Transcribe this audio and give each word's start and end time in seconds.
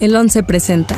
El 0.00 0.16
11 0.16 0.44
presenta. 0.44 0.96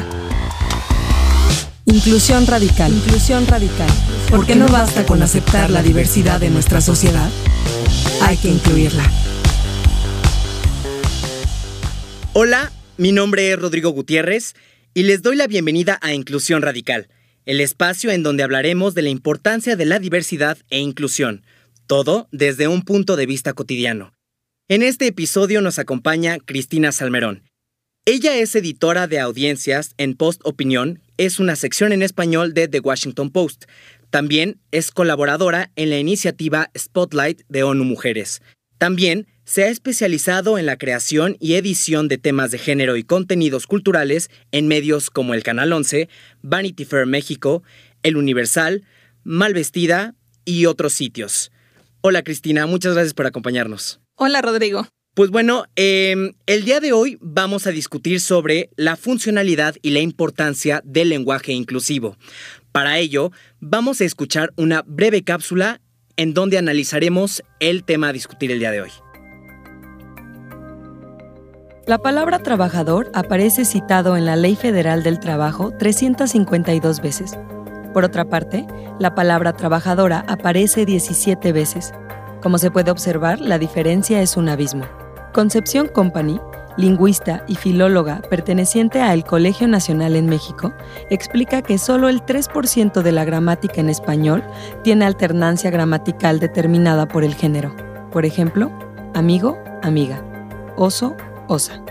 Inclusión 1.86 2.46
radical. 2.46 2.92
Inclusión 2.92 3.48
radical. 3.48 3.90
Porque 4.30 4.54
no 4.54 4.68
basta 4.68 5.04
con 5.04 5.20
aceptar 5.24 5.70
la 5.70 5.82
diversidad 5.82 6.38
de 6.38 6.50
nuestra 6.50 6.80
sociedad. 6.80 7.28
Hay 8.22 8.36
que 8.36 8.46
incluirla. 8.46 9.02
Hola, 12.32 12.70
mi 12.96 13.10
nombre 13.10 13.50
es 13.50 13.58
Rodrigo 13.58 13.90
Gutiérrez 13.90 14.54
y 14.94 15.02
les 15.02 15.20
doy 15.20 15.34
la 15.34 15.48
bienvenida 15.48 15.98
a 16.00 16.14
Inclusión 16.14 16.62
Radical, 16.62 17.08
el 17.44 17.60
espacio 17.60 18.12
en 18.12 18.22
donde 18.22 18.44
hablaremos 18.44 18.94
de 18.94 19.02
la 19.02 19.08
importancia 19.08 19.74
de 19.74 19.84
la 19.84 19.98
diversidad 19.98 20.58
e 20.70 20.78
inclusión, 20.78 21.42
todo 21.88 22.28
desde 22.30 22.68
un 22.68 22.82
punto 22.82 23.16
de 23.16 23.26
vista 23.26 23.52
cotidiano. 23.52 24.14
En 24.68 24.84
este 24.84 25.08
episodio 25.08 25.60
nos 25.60 25.80
acompaña 25.80 26.38
Cristina 26.38 26.92
Salmerón. 26.92 27.51
Ella 28.04 28.36
es 28.36 28.56
editora 28.56 29.06
de 29.06 29.20
audiencias 29.20 29.94
en 29.96 30.16
Post 30.16 30.40
Opinión, 30.42 31.00
es 31.18 31.38
una 31.38 31.54
sección 31.54 31.92
en 31.92 32.02
español 32.02 32.52
de 32.52 32.66
The 32.66 32.80
Washington 32.80 33.30
Post. 33.30 33.66
También 34.10 34.58
es 34.72 34.90
colaboradora 34.90 35.70
en 35.76 35.88
la 35.88 36.00
iniciativa 36.00 36.68
Spotlight 36.76 37.42
de 37.48 37.62
ONU 37.62 37.84
Mujeres. 37.84 38.42
También 38.76 39.28
se 39.44 39.62
ha 39.62 39.68
especializado 39.68 40.58
en 40.58 40.66
la 40.66 40.78
creación 40.78 41.36
y 41.38 41.54
edición 41.54 42.08
de 42.08 42.18
temas 42.18 42.50
de 42.50 42.58
género 42.58 42.96
y 42.96 43.04
contenidos 43.04 43.68
culturales 43.68 44.30
en 44.50 44.66
medios 44.66 45.08
como 45.08 45.32
el 45.34 45.44
Canal 45.44 45.72
11, 45.72 46.08
Vanity 46.42 46.84
Fair 46.84 47.06
México, 47.06 47.62
El 48.02 48.16
Universal, 48.16 48.82
Malvestida 49.22 50.16
y 50.44 50.66
otros 50.66 50.92
sitios. 50.92 51.52
Hola 52.00 52.24
Cristina, 52.24 52.66
muchas 52.66 52.94
gracias 52.94 53.14
por 53.14 53.26
acompañarnos. 53.26 54.00
Hola 54.16 54.42
Rodrigo. 54.42 54.88
Pues 55.14 55.28
bueno, 55.28 55.64
em, 55.76 56.32
el 56.46 56.64
día 56.64 56.80
de 56.80 56.94
hoy 56.94 57.18
vamos 57.20 57.66
a 57.66 57.70
discutir 57.70 58.18
sobre 58.18 58.70
la 58.76 58.96
funcionalidad 58.96 59.74
y 59.82 59.90
la 59.90 60.00
importancia 60.00 60.80
del 60.86 61.10
lenguaje 61.10 61.52
inclusivo. 61.52 62.16
Para 62.72 62.96
ello, 62.96 63.30
vamos 63.60 64.00
a 64.00 64.06
escuchar 64.06 64.54
una 64.56 64.82
breve 64.86 65.22
cápsula 65.22 65.82
en 66.16 66.32
donde 66.32 66.56
analizaremos 66.56 67.42
el 67.60 67.84
tema 67.84 68.08
a 68.08 68.12
discutir 68.14 68.50
el 68.52 68.60
día 68.60 68.70
de 68.70 68.80
hoy. 68.80 68.90
La 71.86 71.98
palabra 71.98 72.38
trabajador 72.38 73.10
aparece 73.12 73.66
citado 73.66 74.16
en 74.16 74.24
la 74.24 74.36
Ley 74.36 74.56
Federal 74.56 75.02
del 75.02 75.20
Trabajo 75.20 75.76
352 75.78 77.02
veces. 77.02 77.32
Por 77.92 78.04
otra 78.04 78.30
parte, 78.30 78.66
la 78.98 79.14
palabra 79.14 79.52
trabajadora 79.52 80.24
aparece 80.26 80.86
17 80.86 81.52
veces. 81.52 81.92
Como 82.40 82.56
se 82.56 82.70
puede 82.70 82.90
observar, 82.90 83.42
la 83.42 83.58
diferencia 83.58 84.22
es 84.22 84.38
un 84.38 84.48
abismo. 84.48 85.01
Concepción 85.32 85.88
Company, 85.88 86.38
lingüista 86.76 87.42
y 87.48 87.54
filóloga 87.54 88.20
perteneciente 88.28 89.00
a 89.00 89.14
el 89.14 89.24
Colegio 89.24 89.66
Nacional 89.66 90.14
en 90.14 90.26
México, 90.26 90.74
explica 91.08 91.62
que 91.62 91.78
solo 91.78 92.10
el 92.10 92.20
3% 92.20 93.00
de 93.00 93.12
la 93.12 93.24
gramática 93.24 93.80
en 93.80 93.88
español 93.88 94.44
tiene 94.84 95.06
alternancia 95.06 95.70
gramatical 95.70 96.38
determinada 96.38 97.08
por 97.08 97.24
el 97.24 97.34
género. 97.34 97.74
Por 98.10 98.26
ejemplo, 98.26 98.70
amigo, 99.14 99.58
amiga, 99.82 100.22
oso, 100.76 101.16
osa. 101.48 101.82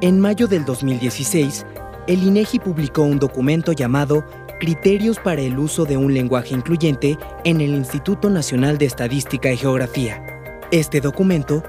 En 0.00 0.18
mayo 0.18 0.46
del 0.46 0.64
2016, 0.64 1.66
el 2.06 2.22
INEGI 2.22 2.60
publicó 2.60 3.02
un 3.02 3.18
documento 3.18 3.72
llamado 3.72 4.24
Criterios 4.58 5.18
para 5.18 5.42
el 5.42 5.58
uso 5.58 5.84
de 5.84 5.98
un 5.98 6.14
lenguaje 6.14 6.54
incluyente 6.54 7.18
en 7.44 7.60
el 7.60 7.74
Instituto 7.74 8.30
Nacional 8.30 8.78
de 8.78 8.86
Estadística 8.86 9.52
y 9.52 9.58
Geografía. 9.58 10.24
Este 10.70 11.00
documento 11.00 11.62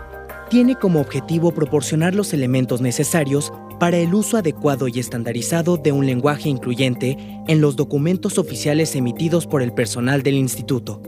tiene 0.50 0.76
como 0.76 1.00
objetivo 1.00 1.54
proporcionar 1.54 2.16
los 2.16 2.34
elementos 2.34 2.82
necesarios 2.82 3.54
para 3.80 3.98
el 3.98 4.14
uso 4.14 4.38
adecuado 4.38 4.88
y 4.88 5.00
estandarizado 5.00 5.78
de 5.78 5.92
un 5.92 6.06
lenguaje 6.06 6.50
incluyente 6.50 7.18
en 7.48 7.62
los 7.62 7.76
documentos 7.76 8.38
oficiales 8.38 8.96
emitidos 8.96 9.46
por 9.46 9.62
el 9.62 9.74
personal 9.74 10.24
del 10.24 10.36
instituto. 10.36 11.02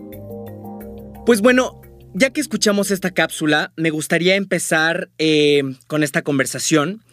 Pues 1.26 1.42
bueno, 1.42 1.82
ya 2.14 2.30
que 2.30 2.42
escuchamos 2.42 2.92
esta 2.92 3.11
cápsula, 3.11 3.73
me 3.76 3.89
gustaría 3.89 4.36
empezar 4.36 5.10
eh, 5.17 5.64
con 5.88 6.04
esta 6.04 6.21
conversación 6.21 7.04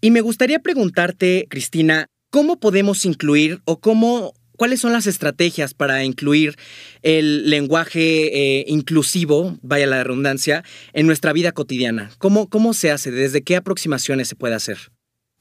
y 0.00 0.10
me 0.10 0.20
gustaría 0.22 0.60
preguntarte, 0.60 1.46
Cristina, 1.50 2.06
¿cómo 2.30 2.58
podemos 2.58 3.04
incluir 3.04 3.60
o 3.64 3.80
cómo 3.80 4.32
¿Cuáles 4.56 4.80
son 4.80 4.92
las 4.92 5.06
estrategias 5.06 5.74
para 5.74 6.04
incluir 6.04 6.56
el 7.02 7.50
lenguaje 7.50 8.60
eh, 8.60 8.64
inclusivo, 8.68 9.58
vaya 9.62 9.86
la 9.86 10.02
redundancia, 10.02 10.64
en 10.92 11.06
nuestra 11.06 11.32
vida 11.32 11.52
cotidiana? 11.52 12.10
¿Cómo, 12.18 12.48
¿Cómo 12.48 12.74
se 12.74 12.90
hace? 12.90 13.10
¿Desde 13.10 13.42
qué 13.42 13.56
aproximaciones 13.56 14.28
se 14.28 14.36
puede 14.36 14.54
hacer? 14.54 14.78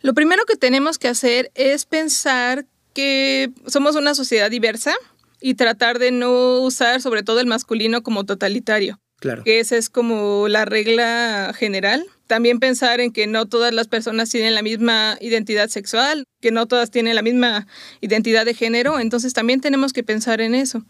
Lo 0.02 0.14
primero 0.14 0.46
que 0.46 0.56
tenemos 0.56 1.00
que 1.00 1.08
hacer 1.08 1.52
es 1.56 1.86
pensar 1.86 2.66
que 2.94 3.52
somos 3.66 3.96
una 3.96 4.16
sociedad 4.16 4.52
diversa 4.52 4.94
y 5.42 5.56
tratar 5.56 6.00
de 6.00 6.12
no 6.12 6.62
usar 6.62 7.02
sobre 7.02 7.24
todo 7.24 7.40
el 7.40 7.47
masculino 7.47 8.03
como 8.03 8.26
totalitario. 8.26 9.00
Claro. 9.20 9.44
Que 9.44 9.59
esa 9.59 9.78
es 9.78 9.90
como 9.90 10.48
la 10.48 10.66
regla 10.66 11.53
general. 11.58 12.06
También 12.28 12.59
pensar 12.59 13.00
en 13.02 13.12
que 13.12 13.28
no 13.28 13.46
todas 13.46 13.74
las 13.74 13.88
personas 13.88 14.30
tienen 14.30 14.56
la 14.56 14.64
misma 14.64 15.18
identidad 15.22 15.70
sexual, 15.70 16.26
que 16.42 16.52
no 16.52 16.66
todas 16.68 16.90
tienen 16.90 17.16
la 17.16 17.22
misma 17.22 17.68
identidad 18.02 18.46
de 18.46 18.56
género, 18.56 19.00
entonces 19.00 19.34
también 19.34 19.62
tenemos 19.62 19.94
que 19.94 20.03
pensar 20.03 20.42
en 20.42 20.56
eso. 20.56 20.84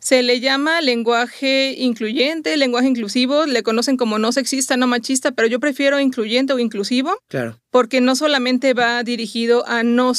Se 0.00 0.22
le 0.22 0.40
llama 0.40 0.80
lenguaje 0.80 1.74
incluyente, 1.76 2.56
lenguaje 2.56 2.88
inclusivo, 2.88 3.44
le 3.44 3.62
conocen 3.62 3.98
como 3.98 4.18
no 4.18 4.32
sexista, 4.32 4.78
no 4.78 4.86
machista, 4.86 5.32
pero 5.32 5.46
yo 5.46 5.60
prefiero 5.60 6.00
incluyente 6.00 6.54
o 6.54 6.58
inclusivo. 6.58 7.18
Claro. 7.28 7.60
Porque 7.70 8.00
no 8.00 8.16
solamente 8.16 8.72
va 8.72 9.02
dirigido 9.02 9.68
a 9.68 9.82
no, 9.82 10.12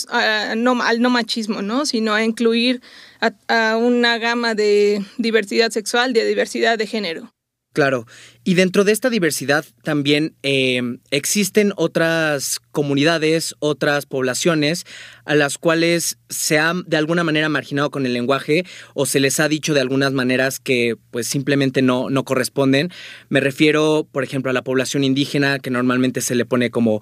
no, 0.56 0.83
al 0.83 1.01
no 1.01 1.09
machismo, 1.09 1.63
¿no? 1.63 1.88
sino 1.88 2.13
a 2.13 2.23
incluir 2.23 2.81
a, 3.22 3.33
a 3.47 3.78
una 3.78 4.19
gama 4.19 4.53
de 4.53 5.03
diversidad 5.18 5.72
sexual, 5.72 6.13
de 6.13 6.25
diversidad 6.25 6.78
de 6.78 6.85
género. 6.85 7.33
Claro, 7.73 8.05
y 8.43 8.55
dentro 8.55 8.83
de 8.83 8.91
esta 8.91 9.09
diversidad 9.09 9.63
también 9.81 10.35
eh, 10.43 10.81
existen 11.09 11.71
otras 11.77 12.59
comunidades, 12.71 13.55
otras 13.59 14.05
poblaciones 14.05 14.85
a 15.23 15.35
las 15.35 15.57
cuales 15.57 16.17
se 16.29 16.59
ha 16.59 16.73
de 16.85 16.97
alguna 16.97 17.23
manera 17.23 17.47
marginado 17.47 17.89
con 17.89 18.05
el 18.05 18.11
lenguaje 18.11 18.65
o 18.93 19.05
se 19.05 19.21
les 19.21 19.39
ha 19.39 19.47
dicho 19.47 19.73
de 19.73 19.79
algunas 19.79 20.11
maneras 20.11 20.59
que 20.59 20.97
pues 21.11 21.27
simplemente 21.27 21.81
no, 21.81 22.09
no 22.09 22.25
corresponden. 22.25 22.89
Me 23.29 23.39
refiero, 23.39 24.05
por 24.11 24.25
ejemplo, 24.25 24.49
a 24.49 24.53
la 24.53 24.65
población 24.65 25.05
indígena 25.05 25.59
que 25.59 25.69
normalmente 25.69 26.19
se 26.19 26.35
le 26.35 26.43
pone 26.43 26.71
como 26.71 27.01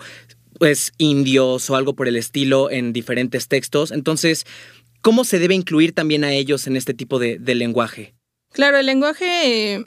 pues 0.59 0.91
indios 0.99 1.67
o 1.71 1.77
algo 1.77 1.95
por 1.95 2.07
el 2.07 2.15
estilo 2.15 2.69
en 2.69 2.93
diferentes 2.93 3.47
textos. 3.47 3.89
Entonces, 3.89 4.45
¿cómo 5.01 5.23
se 5.23 5.39
debe 5.39 5.55
incluir 5.55 5.93
también 5.93 6.23
a 6.23 6.31
ellos 6.31 6.67
en 6.67 6.75
este 6.75 6.93
tipo 6.93 7.17
de, 7.17 7.39
de 7.39 7.55
lenguaje? 7.55 8.13
Claro, 8.51 8.77
el 8.77 8.85
lenguaje 8.85 9.85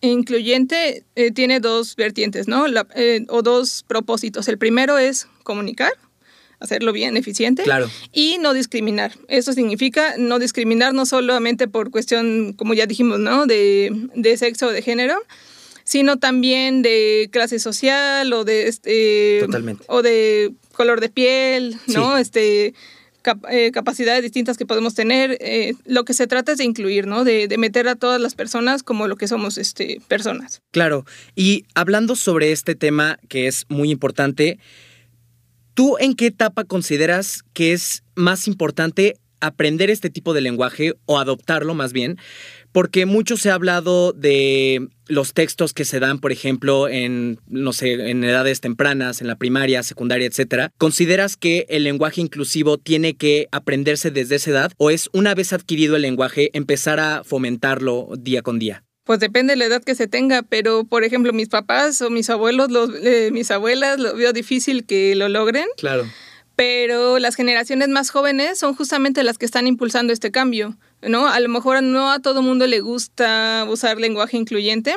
incluyente 0.00 1.04
eh, 1.16 1.30
tiene 1.30 1.60
dos 1.60 1.96
vertientes, 1.96 2.48
¿no? 2.48 2.66
Eh, 2.94 3.24
o 3.28 3.42
dos 3.42 3.84
propósitos. 3.86 4.48
El 4.48 4.58
primero 4.58 4.98
es 4.98 5.28
comunicar, 5.42 5.92
hacerlo 6.60 6.92
bien, 6.92 7.16
eficiente. 7.16 7.62
Claro. 7.62 7.90
Y 8.12 8.38
no 8.38 8.52
discriminar. 8.54 9.12
Eso 9.28 9.52
significa 9.52 10.14
no 10.18 10.38
discriminar 10.38 10.94
no 10.94 11.06
solamente 11.06 11.68
por 11.68 11.90
cuestión, 11.90 12.52
como 12.52 12.74
ya 12.74 12.86
dijimos, 12.86 13.18
¿no? 13.18 13.46
De, 13.46 13.90
de 14.14 14.36
sexo 14.36 14.68
o 14.68 14.72
de 14.72 14.82
género, 14.82 15.18
sino 15.84 16.18
también 16.18 16.82
de 16.82 17.28
clase 17.32 17.58
social 17.58 18.32
o 18.32 18.44
de 18.44 18.68
este 18.68 19.38
Totalmente. 19.40 19.84
o 19.88 20.02
de 20.02 20.52
color 20.72 21.00
de 21.00 21.08
piel, 21.08 21.76
¿no? 21.86 22.16
Sí. 22.16 22.22
Este 22.22 22.74
eh, 23.50 23.70
capacidades 23.72 24.22
distintas 24.22 24.56
que 24.56 24.66
podemos 24.66 24.94
tener. 24.94 25.36
Eh, 25.40 25.74
lo 25.84 26.04
que 26.04 26.14
se 26.14 26.26
trata 26.26 26.52
es 26.52 26.58
de 26.58 26.64
incluir, 26.64 27.06
¿no? 27.06 27.24
De, 27.24 27.48
de, 27.48 27.58
meter 27.58 27.88
a 27.88 27.96
todas 27.96 28.20
las 28.20 28.34
personas 28.34 28.82
como 28.82 29.08
lo 29.08 29.16
que 29.16 29.28
somos 29.28 29.58
este, 29.58 30.00
personas. 30.08 30.62
Claro. 30.70 31.04
Y 31.34 31.64
hablando 31.74 32.16
sobre 32.16 32.52
este 32.52 32.74
tema 32.74 33.18
que 33.28 33.46
es 33.46 33.66
muy 33.68 33.90
importante, 33.90 34.58
¿tú 35.74 35.96
en 35.98 36.14
qué 36.14 36.26
etapa 36.26 36.64
consideras 36.64 37.44
que 37.52 37.72
es 37.72 38.02
más 38.14 38.48
importante 38.48 39.16
aprender 39.40 39.90
este 39.90 40.10
tipo 40.10 40.34
de 40.34 40.40
lenguaje 40.40 40.94
o 41.06 41.18
adoptarlo 41.18 41.74
más 41.74 41.92
bien? 41.92 42.18
Porque 42.72 43.06
mucho 43.06 43.36
se 43.36 43.50
ha 43.50 43.54
hablado 43.54 44.12
de 44.12 44.88
los 45.06 45.32
textos 45.32 45.72
que 45.72 45.84
se 45.84 46.00
dan, 46.00 46.18
por 46.18 46.32
ejemplo, 46.32 46.88
en, 46.88 47.40
no 47.46 47.72
sé, 47.72 48.10
en 48.10 48.22
edades 48.24 48.60
tempranas, 48.60 49.20
en 49.20 49.26
la 49.26 49.36
primaria, 49.36 49.82
secundaria, 49.82 50.26
etcétera. 50.26 50.70
¿Consideras 50.78 51.36
que 51.36 51.66
el 51.70 51.84
lenguaje 51.84 52.20
inclusivo 52.20 52.78
tiene 52.78 53.14
que 53.14 53.48
aprenderse 53.50 54.10
desde 54.10 54.36
esa 54.36 54.50
edad 54.50 54.72
o 54.76 54.90
es 54.90 55.08
una 55.12 55.34
vez 55.34 55.52
adquirido 55.52 55.96
el 55.96 56.02
lenguaje 56.02 56.50
empezar 56.52 57.00
a 57.00 57.24
fomentarlo 57.24 58.10
día 58.18 58.42
con 58.42 58.58
día? 58.58 58.84
Pues 59.04 59.20
depende 59.20 59.54
de 59.54 59.56
la 59.56 59.64
edad 59.64 59.82
que 59.82 59.94
se 59.94 60.06
tenga, 60.06 60.42
pero 60.42 60.84
por 60.84 61.02
ejemplo 61.02 61.32
mis 61.32 61.48
papás 61.48 62.02
o 62.02 62.10
mis 62.10 62.28
abuelos, 62.28 62.70
los, 62.70 62.90
eh, 63.02 63.30
mis 63.32 63.50
abuelas, 63.50 63.98
lo 63.98 64.14
veo 64.14 64.34
difícil 64.34 64.84
que 64.84 65.14
lo 65.14 65.30
logren. 65.30 65.66
Claro. 65.78 66.06
Pero 66.56 67.18
las 67.18 67.34
generaciones 67.34 67.88
más 67.88 68.10
jóvenes 68.10 68.58
son 68.58 68.74
justamente 68.74 69.22
las 69.22 69.38
que 69.38 69.46
están 69.46 69.66
impulsando 69.66 70.12
este 70.12 70.30
cambio. 70.30 70.76
¿No? 71.02 71.28
A 71.28 71.40
lo 71.40 71.48
mejor 71.48 71.82
no 71.82 72.10
a 72.10 72.20
todo 72.20 72.42
mundo 72.42 72.66
le 72.66 72.80
gusta 72.80 73.66
usar 73.68 73.98
lenguaje 73.98 74.36
incluyente, 74.36 74.96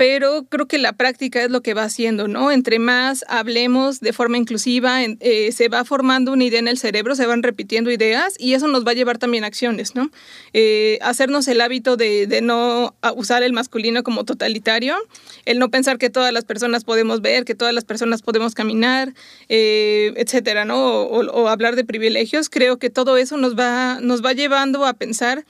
pero 0.00 0.46
creo 0.48 0.66
que 0.66 0.78
la 0.78 0.94
práctica 0.94 1.42
es 1.42 1.50
lo 1.50 1.60
que 1.60 1.74
va 1.74 1.82
haciendo, 1.82 2.26
¿no? 2.26 2.50
Entre 2.50 2.78
más 2.78 3.22
hablemos 3.28 4.00
de 4.00 4.14
forma 4.14 4.38
inclusiva, 4.38 5.02
eh, 5.04 5.52
se 5.52 5.68
va 5.68 5.84
formando 5.84 6.32
una 6.32 6.44
idea 6.44 6.58
en 6.58 6.68
el 6.68 6.78
cerebro, 6.78 7.14
se 7.14 7.26
van 7.26 7.42
repitiendo 7.42 7.90
ideas 7.90 8.34
y 8.38 8.54
eso 8.54 8.66
nos 8.66 8.86
va 8.86 8.92
a 8.92 8.94
llevar 8.94 9.18
también 9.18 9.44
a 9.44 9.48
acciones, 9.48 9.94
¿no? 9.94 10.10
Eh, 10.54 10.98
hacernos 11.02 11.48
el 11.48 11.60
hábito 11.60 11.98
de, 11.98 12.40
no 12.42 12.94
usar 13.14 13.42
el 13.42 13.52
masculino 13.52 14.02
como 14.02 14.24
totalitario, 14.24 14.96
el 15.44 15.58
no 15.58 15.68
pensar 15.68 15.98
que 15.98 16.08
todas 16.08 16.32
las 16.32 16.46
personas 16.46 16.84
podemos 16.84 17.20
ver, 17.20 17.44
que 17.44 17.54
todas 17.54 17.74
las 17.74 17.84
personas 17.84 18.22
podemos 18.22 18.54
caminar, 18.54 19.12
eh, 19.50 20.14
etcétera, 20.16 20.64
¿no? 20.64 21.02
O, 21.02 21.48
hablar 21.48 21.76
de 21.76 21.84
privilegios, 21.84 22.48
creo 22.48 22.78
que 22.78 22.88
todo 22.88 23.18
eso 23.18 23.36
nos 23.36 23.54
va, 23.54 23.98
nos 24.00 24.24
va 24.24 24.32
llevando 24.32 24.86
a 24.86 24.94
pensar 24.94 25.44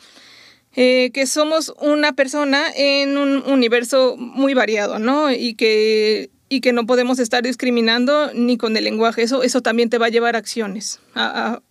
eh, 0.77 1.11
que 1.13 1.27
somos 1.27 1.75
una 1.81 2.13
persona 2.13 2.67
en 2.75 3.17
un 3.17 3.43
universo 3.47 4.17
muy 4.17 4.55
variado, 4.55 4.99
¿no? 4.99 5.33
Y 5.33 5.55
que, 5.55 6.31
y 6.49 6.61
que 6.61 6.73
no 6.73 6.87
podemos 6.87 7.19
estar 7.19 7.43
discriminando 7.43 8.33
ni 8.35 8.57
con 8.57 8.77
el 8.77 8.85
lenguaje. 8.85 9.23
Eso, 9.23 9.43
eso 9.43 9.63
también 9.63 9.91
te 9.91 9.99
va 9.99 10.07
a 10.07 10.11
llevar 10.11 10.37
a 10.37 10.39
acciones, 10.39 11.01
a, 11.15 11.63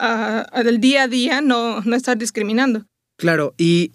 del 0.64 0.80
día 0.80 1.04
a 1.04 1.08
día 1.08 1.42
no, 1.42 1.82
no 1.82 1.96
estar 1.96 2.18
discriminando. 2.18 2.86
Claro, 3.18 3.54
y 3.58 3.92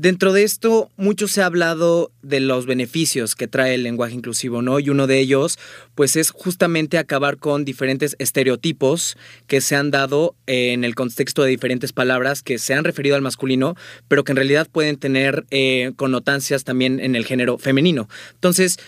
Dentro 0.00 0.32
de 0.32 0.44
esto, 0.44 0.92
mucho 0.96 1.26
se 1.26 1.42
ha 1.42 1.46
hablado 1.46 2.12
de 2.22 2.38
los 2.38 2.66
beneficios 2.66 3.34
que 3.34 3.48
trae 3.48 3.74
el 3.74 3.82
lenguaje 3.82 4.14
inclusivo, 4.14 4.62
¿no? 4.62 4.78
Y 4.78 4.90
uno 4.90 5.08
de 5.08 5.18
ellos, 5.18 5.58
pues, 5.96 6.14
es 6.14 6.30
justamente 6.30 6.98
acabar 6.98 7.38
con 7.38 7.64
diferentes 7.64 8.14
estereotipos 8.20 9.16
que 9.48 9.60
se 9.60 9.74
han 9.74 9.90
dado 9.90 10.36
en 10.46 10.84
el 10.84 10.94
contexto 10.94 11.42
de 11.42 11.50
diferentes 11.50 11.92
palabras 11.92 12.44
que 12.44 12.58
se 12.58 12.74
han 12.74 12.84
referido 12.84 13.16
al 13.16 13.22
masculino, 13.22 13.74
pero 14.06 14.22
que 14.22 14.30
en 14.30 14.36
realidad 14.36 14.68
pueden 14.70 14.98
tener 14.98 15.44
eh, 15.50 15.90
connotancias 15.96 16.62
también 16.62 17.00
en 17.00 17.16
el 17.16 17.26
género 17.26 17.58
femenino. 17.58 18.08
Entonces, 18.34 18.78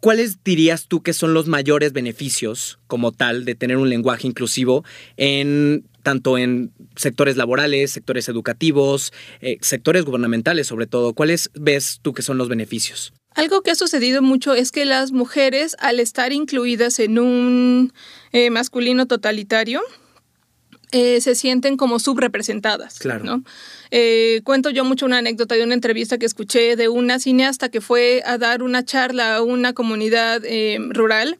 ¿Cuáles 0.00 0.44
dirías 0.44 0.86
tú 0.86 1.02
que 1.02 1.12
son 1.12 1.34
los 1.34 1.48
mayores 1.48 1.92
beneficios 1.92 2.78
como 2.86 3.10
tal 3.10 3.44
de 3.44 3.56
tener 3.56 3.78
un 3.78 3.90
lenguaje 3.90 4.28
inclusivo 4.28 4.84
en 5.16 5.84
tanto 6.04 6.38
en 6.38 6.72
sectores 6.94 7.36
laborales, 7.36 7.90
sectores 7.90 8.28
educativos, 8.28 9.12
eh, 9.40 9.58
sectores 9.60 10.04
gubernamentales 10.04 10.68
sobre 10.68 10.86
todo? 10.86 11.14
¿Cuáles 11.14 11.50
ves 11.54 11.98
tú 12.00 12.14
que 12.14 12.22
son 12.22 12.38
los 12.38 12.48
beneficios? 12.48 13.12
Algo 13.34 13.62
que 13.62 13.72
ha 13.72 13.74
sucedido 13.74 14.22
mucho 14.22 14.54
es 14.54 14.72
que 14.72 14.84
las 14.84 15.12
mujeres, 15.12 15.76
al 15.80 16.00
estar 16.00 16.32
incluidas 16.32 16.98
en 16.98 17.18
un 17.18 17.92
eh, 18.32 18.50
masculino 18.50 19.06
totalitario, 19.06 19.80
eh, 20.92 21.20
se 21.20 21.34
sienten 21.34 21.76
como 21.76 21.98
subrepresentadas. 21.98 22.98
Claro. 22.98 23.24
¿no? 23.24 23.44
Eh, 23.90 24.40
cuento 24.44 24.70
yo 24.70 24.84
mucho 24.84 25.06
una 25.06 25.18
anécdota 25.18 25.54
de 25.54 25.64
una 25.64 25.74
entrevista 25.74 26.18
que 26.18 26.26
escuché 26.26 26.76
de 26.76 26.88
una 26.88 27.18
cineasta 27.18 27.68
que 27.68 27.80
fue 27.80 28.22
a 28.24 28.38
dar 28.38 28.62
una 28.62 28.84
charla 28.84 29.36
a 29.36 29.42
una 29.42 29.72
comunidad 29.72 30.42
eh, 30.44 30.78
rural 30.90 31.38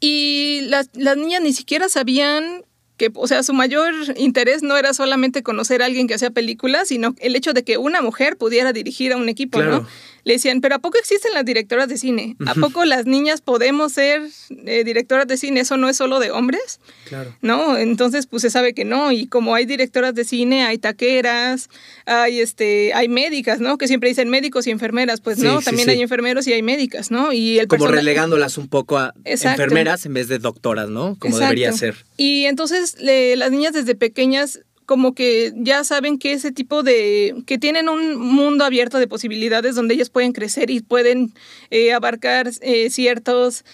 y 0.00 0.62
las, 0.68 0.90
las 0.94 1.16
niñas 1.16 1.42
ni 1.42 1.52
siquiera 1.52 1.88
sabían 1.88 2.64
que, 2.96 3.10
o 3.14 3.26
sea, 3.26 3.42
su 3.42 3.52
mayor 3.52 3.94
interés 4.16 4.62
no 4.62 4.76
era 4.76 4.94
solamente 4.94 5.42
conocer 5.42 5.82
a 5.82 5.86
alguien 5.86 6.06
que 6.06 6.14
hacía 6.14 6.30
películas, 6.30 6.88
sino 6.88 7.14
el 7.18 7.36
hecho 7.36 7.52
de 7.52 7.64
que 7.64 7.78
una 7.78 8.00
mujer 8.00 8.36
pudiera 8.36 8.72
dirigir 8.72 9.12
a 9.12 9.16
un 9.16 9.28
equipo, 9.28 9.62
¿no? 9.62 9.86
Le 10.24 10.34
decían, 10.34 10.60
pero 10.60 10.76
¿a 10.76 10.78
poco 10.78 10.98
existen 10.98 11.32
las 11.34 11.44
directoras 11.44 11.88
de 11.88 11.96
cine? 11.96 12.36
¿A 12.46 12.54
poco 12.54 12.84
las 12.84 13.06
niñas 13.06 13.40
podemos 13.40 13.92
ser 13.92 14.22
eh, 14.66 14.84
directoras 14.84 15.26
de 15.26 15.36
cine? 15.36 15.60
¿Eso 15.60 15.76
no 15.76 15.88
es 15.88 15.96
solo 15.96 16.20
de 16.20 16.30
hombres? 16.30 16.80
Claro. 17.06 17.36
¿No? 17.40 17.76
Entonces, 17.76 18.26
pues 18.26 18.42
se 18.42 18.50
sabe 18.50 18.72
que 18.72 18.84
no. 18.84 19.10
Y 19.10 19.26
como 19.26 19.54
hay 19.54 19.66
directoras 19.66 20.14
de 20.14 20.24
cine, 20.24 20.64
hay 20.64 20.78
taqueras, 20.78 21.70
hay, 22.06 22.40
este, 22.40 22.94
hay 22.94 23.08
médicas, 23.08 23.60
¿no? 23.60 23.78
Que 23.78 23.88
siempre 23.88 24.08
dicen 24.08 24.28
médicos 24.28 24.66
y 24.68 24.70
enfermeras. 24.70 25.20
Pues 25.20 25.38
no, 25.38 25.60
también 25.60 25.90
hay 25.90 26.00
enfermeros 26.00 26.46
y 26.46 26.52
hay 26.52 26.62
médicas, 26.62 27.10
¿no? 27.10 27.32
Y 27.32 27.58
el 27.58 27.66
como 27.66 27.88
relegándolas 27.88 28.58
un 28.58 28.68
poco 28.68 28.98
a 28.98 29.14
enfermeras 29.24 30.06
en 30.06 30.14
vez 30.14 30.28
de 30.28 30.38
doctoras, 30.38 30.88
¿no? 30.88 31.16
Como 31.18 31.38
debería 31.38 31.72
ser. 31.72 31.96
Y 32.16 32.44
entonces 32.44 32.96
las 33.00 33.50
niñas 33.50 33.72
desde 33.72 33.94
pequeñas 33.94 34.60
como 34.86 35.14
que 35.14 35.52
ya 35.56 35.84
saben 35.84 36.18
que 36.18 36.32
ese 36.32 36.52
tipo 36.52 36.82
de, 36.82 37.42
que 37.46 37.58
tienen 37.58 37.88
un 37.88 38.16
mundo 38.16 38.64
abierto 38.64 38.98
de 38.98 39.06
posibilidades 39.08 39.74
donde 39.74 39.94
ellos 39.94 40.10
pueden 40.10 40.32
crecer 40.32 40.70
y 40.70 40.80
pueden 40.80 41.32
eh, 41.70 41.92
abarcar 41.92 42.50
eh, 42.60 42.90
ciertos 42.90 43.64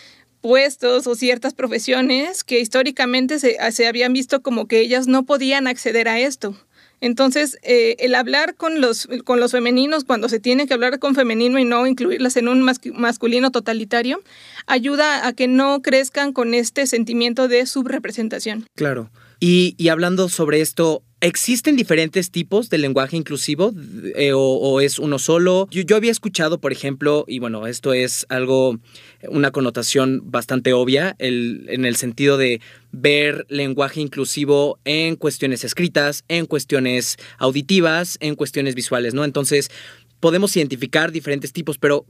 puestos 0.40 1.06
o 1.06 1.14
ciertas 1.14 1.54
profesiones 1.54 2.44
que 2.44 2.60
históricamente 2.60 3.38
se, 3.38 3.56
se, 3.72 3.86
habían 3.86 4.12
visto 4.12 4.42
como 4.42 4.66
que 4.66 4.80
ellas 4.80 5.06
no 5.08 5.24
podían 5.24 5.66
acceder 5.66 6.08
a 6.08 6.20
esto. 6.20 6.54
Entonces, 7.00 7.58
eh, 7.62 7.96
el 8.00 8.14
hablar 8.14 8.54
con 8.54 8.80
los, 8.80 9.08
con 9.24 9.38
los 9.38 9.52
femeninos 9.52 10.04
cuando 10.04 10.28
se 10.28 10.40
tiene 10.40 10.66
que 10.66 10.74
hablar 10.74 10.98
con 10.98 11.14
femenino 11.14 11.58
y 11.58 11.64
no 11.64 11.86
incluirlas 11.86 12.36
en 12.36 12.48
un 12.48 12.62
masculino 12.62 13.50
totalitario, 13.50 14.20
ayuda 14.66 15.26
a 15.26 15.32
que 15.32 15.46
no 15.46 15.80
crezcan 15.80 16.32
con 16.32 16.54
este 16.54 16.86
sentimiento 16.86 17.46
de 17.46 17.66
subrepresentación. 17.66 18.66
Claro. 18.74 19.10
Y, 19.40 19.88
hablando 19.88 20.28
sobre 20.28 20.60
esto, 20.60 21.04
¿existen 21.20 21.76
diferentes 21.76 22.32
tipos 22.32 22.70
de 22.70 22.78
lenguaje 22.78 23.16
inclusivo 23.16 23.72
eh, 24.16 24.32
o, 24.34 24.80
es 24.80 24.98
uno 24.98 25.20
solo? 25.20 25.68
Yo, 25.70 25.96
había 25.96 26.10
escuchado, 26.10 26.60
por 26.60 26.72
ejemplo, 26.72 27.24
y 27.28 27.38
bueno, 27.38 27.68
esto 27.68 27.92
es 27.92 28.26
algo, 28.30 28.80
una 29.28 29.52
connotación 29.52 30.22
bastante 30.24 30.72
obvia, 30.72 31.14
en 31.20 31.84
el 31.84 31.94
sentido 31.94 32.36
de 32.36 32.60
ver 32.90 33.46
lenguaje 33.48 34.00
inclusivo 34.00 34.80
en 34.84 35.14
cuestiones 35.14 35.62
escritas, 35.62 36.24
en 36.26 36.46
cuestiones 36.46 37.16
auditivas, 37.38 38.16
en 38.20 38.34
cuestiones 38.34 38.74
visuales, 38.74 39.14
¿no? 39.14 39.24
Entonces, 39.24 39.70
podemos 40.18 40.56
identificar 40.56 41.12
diferentes 41.12 41.52
tipos, 41.52 41.78
pero 41.78 42.06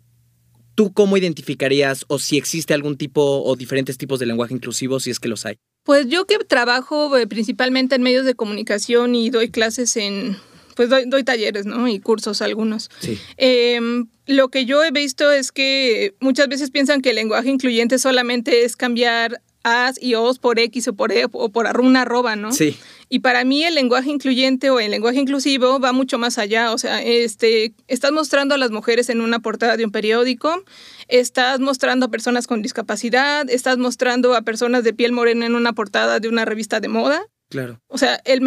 ¿tú 0.75 0.95
cómo 0.95 1.19
identificarías 1.19 2.07
o 2.09 2.19
si 2.19 2.39
existe 2.39 2.73
algún 2.73 2.97
tipo 2.97 3.43
o 3.43 3.55
diferentes 3.55 3.99
tipos 3.99 4.19
de 4.19 4.25
lenguaje 4.25 4.55
inclusivo, 4.55 4.99
si 4.99 5.11
es 5.11 5.21
que 5.21 5.29
los 5.29 5.45
hay? 5.45 5.59
Pues 5.89 6.07
yo 6.07 6.27
que 6.27 6.37
trabajo 6.41 7.17
eh, 7.17 7.27
principalmente 7.27 7.95
en 7.95 8.03
medios 8.03 8.27
de 8.27 8.35
comunicación 8.35 9.15
y 9.15 9.31
doy 9.31 9.49
clases 9.49 9.97
en, 9.97 10.37
pues 10.77 10.91
doy, 10.91 11.25
talleres, 11.25 11.65
¿no? 11.65 11.89
Y 11.89 11.99
cursos 11.99 12.43
algunos. 12.43 12.91
Sí. 13.01 13.19
Em, 13.39 14.07
lo 14.27 14.51
que 14.51 14.67
yo 14.67 14.85
he 14.85 14.91
visto 14.91 15.33
es 15.33 15.51
que 15.51 16.15
muchas 16.21 16.47
veces 16.49 16.71
piensan 16.71 17.01
que 17.01 17.09
el 17.09 17.17
lenguaje 17.17 17.49
incluyente 17.49 17.99
solamente 17.99 18.67
es 18.67 18.77
cambiar 18.77 19.41
as 19.69 20.01
y 20.01 20.15
os 20.15 20.39
por 20.39 20.59
x 20.59 20.89
o 20.89 20.95
por 20.95 21.13
e 21.13 21.27
o 21.31 21.49
por 21.51 21.67
una 21.81 22.03
arroba, 22.03 22.37
¿no? 22.37 22.53
Sí. 22.53 22.77
Y 23.09 23.21
para 23.21 23.45
mí 23.45 23.65
el 23.65 23.75
lenguaje 23.75 24.11
incluyente 24.11 24.71
o 24.71 24.81
el 24.81 24.91
lenguaje 24.91 25.19
inclusivo 25.19 25.81
va 25.81 25.93
mucho 25.93 26.19
más 26.19 26.39
allá. 26.39 26.73
O 26.73 26.79
sea, 26.79 27.03
este, 27.03 27.73
estás 27.87 28.13
mostrando 28.13 28.55
a 28.55 28.59
las 28.59 28.71
mujeres 28.71 29.09
en 29.09 29.21
una 29.21 29.39
portada 29.39 29.77
de 29.77 29.85
un 29.85 29.91
periódico, 29.91 30.63
estás 31.09 31.59
mostrando 31.61 32.07
a 32.07 32.11
personas 32.11 32.47
con 32.47 32.61
discapacidad, 32.61 33.49
estás 33.49 33.79
mostrando 33.79 34.35
a 34.35 34.43
personas 34.43 34.85
de 34.85 34.93
piel 34.93 35.13
morena 35.13 35.47
en 35.47 35.55
una 35.55 35.73
portada 35.73 36.21
de 36.21 36.29
una 36.29 36.45
revista 36.45 36.81
de 36.81 36.89
moda. 36.89 37.23
Claro. 37.49 37.81
O 37.89 37.97
sea, 37.97 38.21
el, 38.27 38.45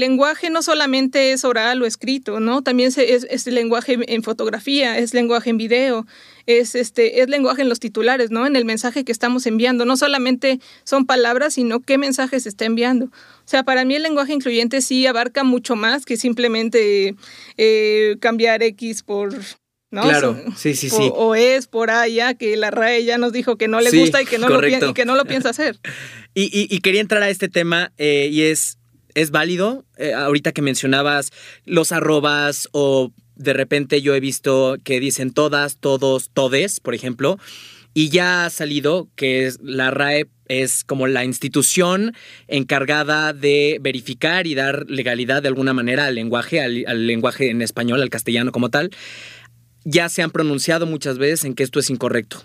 lenguaje 0.00 0.48
no 0.48 0.62
solamente 0.62 1.32
es 1.32 1.44
oral 1.44 1.82
o 1.82 1.86
escrito, 1.86 2.40
¿no? 2.40 2.62
También 2.62 2.88
es, 2.88 2.96
es, 2.96 3.46
lenguaje 3.46 3.98
en 4.00 4.22
fotografía, 4.22 4.96
es 4.96 5.12
lenguaje 5.12 5.50
en 5.50 5.58
video, 5.58 6.06
es, 6.58 6.74
este, 6.74 7.20
es 7.22 7.28
lenguaje 7.28 7.62
en 7.62 7.68
los 7.68 7.80
titulares, 7.80 8.30
¿no? 8.30 8.46
En 8.46 8.56
el 8.56 8.64
mensaje 8.64 9.04
que 9.04 9.12
estamos 9.12 9.46
enviando. 9.46 9.84
No 9.84 9.96
solamente 9.96 10.60
son 10.84 11.06
palabras, 11.06 11.54
sino 11.54 11.80
qué 11.80 11.98
mensaje 11.98 12.40
se 12.40 12.48
está 12.48 12.64
enviando. 12.64 13.06
O 13.06 13.48
sea, 13.50 13.62
para 13.62 13.84
mí 13.84 13.94
el 13.94 14.02
lenguaje 14.02 14.32
incluyente 14.32 14.80
sí 14.80 15.06
abarca 15.06 15.44
mucho 15.44 15.76
más 15.76 16.04
que 16.04 16.16
simplemente 16.16 17.14
eh, 17.56 18.16
cambiar 18.20 18.62
X 18.62 19.02
por 19.02 19.34
¿no? 19.90 20.02
Claro, 20.02 20.36
sí, 20.56 20.74
sí, 20.74 20.88
sí. 20.88 21.10
O, 21.14 21.34
es 21.34 21.66
por 21.66 21.90
allá 21.90 22.34
que 22.34 22.56
la 22.56 22.70
RAE 22.70 23.04
ya 23.04 23.18
nos 23.18 23.32
dijo 23.32 23.56
que 23.56 23.66
no 23.66 23.80
le 23.80 23.90
gusta 23.90 24.22
y 24.22 24.24
que 24.24 24.38
no, 24.38 24.48
lo, 24.48 24.64
y 24.64 24.94
que 24.94 25.04
no 25.04 25.16
lo 25.16 25.24
piensa 25.24 25.50
hacer. 25.50 25.78
y, 26.34 26.80
quería 26.80 27.00
entrar 27.00 27.22
a 27.22 27.28
este 27.28 27.48
tema 27.48 27.92
eh, 27.98 28.28
y 28.30 28.42
es, 28.42 28.78
es 29.14 29.30
válido, 29.30 29.84
eh, 29.96 30.12
ahorita 30.12 30.52
que 30.52 30.62
mencionabas 30.62 31.30
los 31.64 31.92
arrobas 31.92 32.68
o 32.72 33.12
de 33.40 33.52
repente 33.52 34.02
yo 34.02 34.14
he 34.14 34.20
visto 34.20 34.76
que 34.84 35.00
dicen 35.00 35.32
todas, 35.32 35.76
todos, 35.78 36.30
todes, 36.32 36.80
por 36.80 36.94
ejemplo, 36.94 37.38
y 37.92 38.08
ya 38.10 38.44
ha 38.44 38.50
salido 38.50 39.08
que 39.16 39.52
la 39.62 39.90
RAE 39.90 40.28
es 40.46 40.84
como 40.84 41.06
la 41.06 41.24
institución 41.24 42.14
encargada 42.46 43.32
de 43.32 43.78
verificar 43.80 44.46
y 44.46 44.54
dar 44.54 44.84
legalidad 44.88 45.42
de 45.42 45.48
alguna 45.48 45.72
manera 45.72 46.06
al 46.06 46.14
lenguaje, 46.14 46.60
al 46.60 47.06
lenguaje 47.06 47.50
en 47.50 47.62
español, 47.62 48.02
al 48.02 48.10
castellano 48.10 48.52
como 48.52 48.68
tal 48.68 48.90
ya 49.84 50.08
se 50.08 50.22
han 50.22 50.30
pronunciado 50.30 50.86
muchas 50.86 51.18
veces 51.18 51.44
en 51.44 51.54
que 51.54 51.62
esto 51.62 51.78
es 51.80 51.90
incorrecto. 51.90 52.42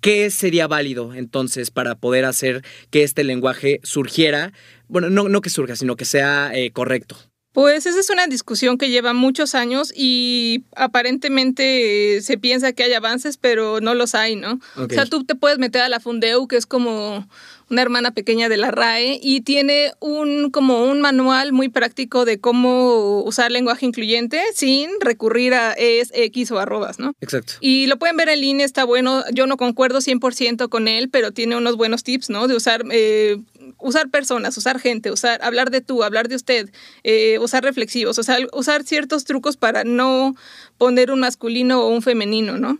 ¿Qué 0.00 0.30
sería 0.30 0.68
válido 0.68 1.12
entonces 1.14 1.70
para 1.70 1.96
poder 1.96 2.24
hacer 2.24 2.62
que 2.90 3.02
este 3.02 3.24
lenguaje 3.24 3.80
surgiera? 3.82 4.52
Bueno, 4.86 5.10
no, 5.10 5.28
no 5.28 5.40
que 5.40 5.50
surja, 5.50 5.74
sino 5.76 5.96
que 5.96 6.04
sea 6.04 6.50
eh, 6.54 6.70
correcto. 6.70 7.16
Pues 7.58 7.86
esa 7.86 7.98
es 7.98 8.08
una 8.08 8.28
discusión 8.28 8.78
que 8.78 8.88
lleva 8.88 9.14
muchos 9.14 9.56
años 9.56 9.92
y 9.92 10.62
aparentemente 10.76 12.20
se 12.22 12.38
piensa 12.38 12.72
que 12.72 12.84
hay 12.84 12.92
avances, 12.92 13.36
pero 13.36 13.80
no 13.80 13.94
los 13.94 14.14
hay, 14.14 14.36
¿no? 14.36 14.60
O 14.76 14.88
sea, 14.88 15.06
tú 15.06 15.24
te 15.24 15.34
puedes 15.34 15.58
meter 15.58 15.82
a 15.82 15.88
la 15.88 15.98
Fundeu, 15.98 16.46
que 16.46 16.56
es 16.56 16.66
como 16.66 17.26
una 17.68 17.82
hermana 17.82 18.12
pequeña 18.12 18.48
de 18.48 18.58
la 18.58 18.70
RAE 18.70 19.18
y 19.20 19.40
tiene 19.40 19.92
un 20.00 20.50
como 20.50 20.84
un 20.84 21.00
manual 21.00 21.52
muy 21.52 21.68
práctico 21.68 22.24
de 22.24 22.38
cómo 22.38 23.22
usar 23.24 23.50
lenguaje 23.50 23.86
incluyente 23.86 24.40
sin 24.54 24.90
recurrir 25.00 25.54
a 25.54 25.72
es, 25.72 26.10
x 26.14 26.52
o 26.52 26.60
arrobas, 26.60 26.98
¿no? 26.98 27.14
Exacto. 27.20 27.54
Y 27.60 27.86
lo 27.86 27.98
pueden 27.98 28.16
ver 28.16 28.28
en 28.28 28.40
línea, 28.40 28.66
está 28.66 28.84
bueno. 28.84 29.24
Yo 29.32 29.48
no 29.48 29.56
concuerdo 29.56 29.98
100% 29.98 30.68
con 30.68 30.86
él, 30.86 31.10
pero 31.10 31.32
tiene 31.32 31.56
unos 31.56 31.76
buenos 31.76 32.04
tips, 32.04 32.30
¿no? 32.30 32.46
De 32.46 32.54
usar 32.54 32.84
eh, 32.90 33.38
usar 33.78 34.10
personas, 34.10 34.56
usar 34.56 34.78
gente, 34.80 35.10
usar 35.10 35.40
hablar 35.42 35.70
de 35.70 35.80
tú, 35.80 36.02
hablar 36.02 36.28
de 36.28 36.36
usted, 36.36 36.70
eh, 37.04 37.38
usar 37.38 37.62
reflexivos, 37.62 38.18
o 38.18 38.22
sea, 38.22 38.38
usar 38.52 38.84
ciertos 38.84 39.24
trucos 39.24 39.56
para 39.56 39.84
no 39.84 40.34
poner 40.78 41.10
un 41.10 41.20
masculino 41.20 41.82
o 41.82 41.88
un 41.88 42.02
femenino, 42.02 42.58
¿no? 42.58 42.78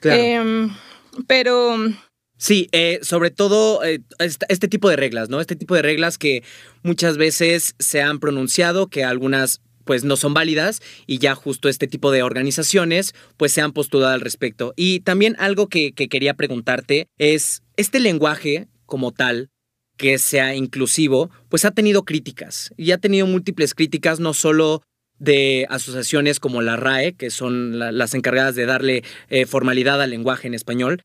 Claro. 0.00 0.22
Em, 0.22 0.70
pero 1.26 1.76
Sí, 2.38 2.68
eh, 2.70 3.00
sobre 3.02 3.32
todo 3.32 3.82
eh, 3.84 4.00
este, 4.20 4.68
tipo 4.68 4.88
de 4.88 4.96
reglas, 4.96 5.28
¿no? 5.28 5.40
Este 5.40 5.56
tipo 5.56 5.74
de 5.74 5.82
reglas 5.82 6.18
que 6.18 6.44
muchas 6.84 7.16
veces 7.16 7.74
se 7.80 8.00
han 8.00 8.20
pronunciado, 8.20 8.86
que 8.86 9.04
algunas 9.04 9.60
pues 9.84 10.04
no 10.04 10.16
son 10.16 10.34
válidas 10.34 10.80
y 11.06 11.18
ya 11.18 11.34
justo 11.34 11.68
este 11.68 11.88
tipo 11.88 12.12
de 12.12 12.22
organizaciones 12.22 13.14
pues 13.36 13.52
se 13.52 13.60
han 13.60 13.72
postulado 13.72 14.12
al 14.12 14.20
respecto. 14.20 14.72
Y 14.76 15.00
también 15.00 15.34
algo 15.38 15.68
que, 15.68 15.92
que 15.92 16.08
quería 16.08 16.34
preguntarte 16.34 17.08
es, 17.18 17.62
este 17.76 17.98
lenguaje 17.98 18.68
como 18.86 19.12
tal, 19.12 19.50
que 19.98 20.18
sea 20.18 20.54
inclusivo, 20.54 21.30
pues 21.50 21.66
ha 21.66 21.72
tenido 21.72 22.04
críticas 22.04 22.72
y 22.78 22.92
ha 22.92 22.98
tenido 22.98 23.26
múltiples 23.26 23.74
críticas, 23.74 24.20
no 24.20 24.32
solo 24.32 24.82
de 25.18 25.66
asociaciones 25.68 26.40
como 26.40 26.62
la 26.62 26.76
RAE, 26.76 27.14
que 27.14 27.30
son 27.30 27.78
las 27.78 28.14
encargadas 28.14 28.54
de 28.54 28.64
darle 28.64 29.02
eh, 29.28 29.44
formalidad 29.44 30.00
al 30.00 30.10
lenguaje 30.10 30.46
en 30.46 30.54
español, 30.54 31.02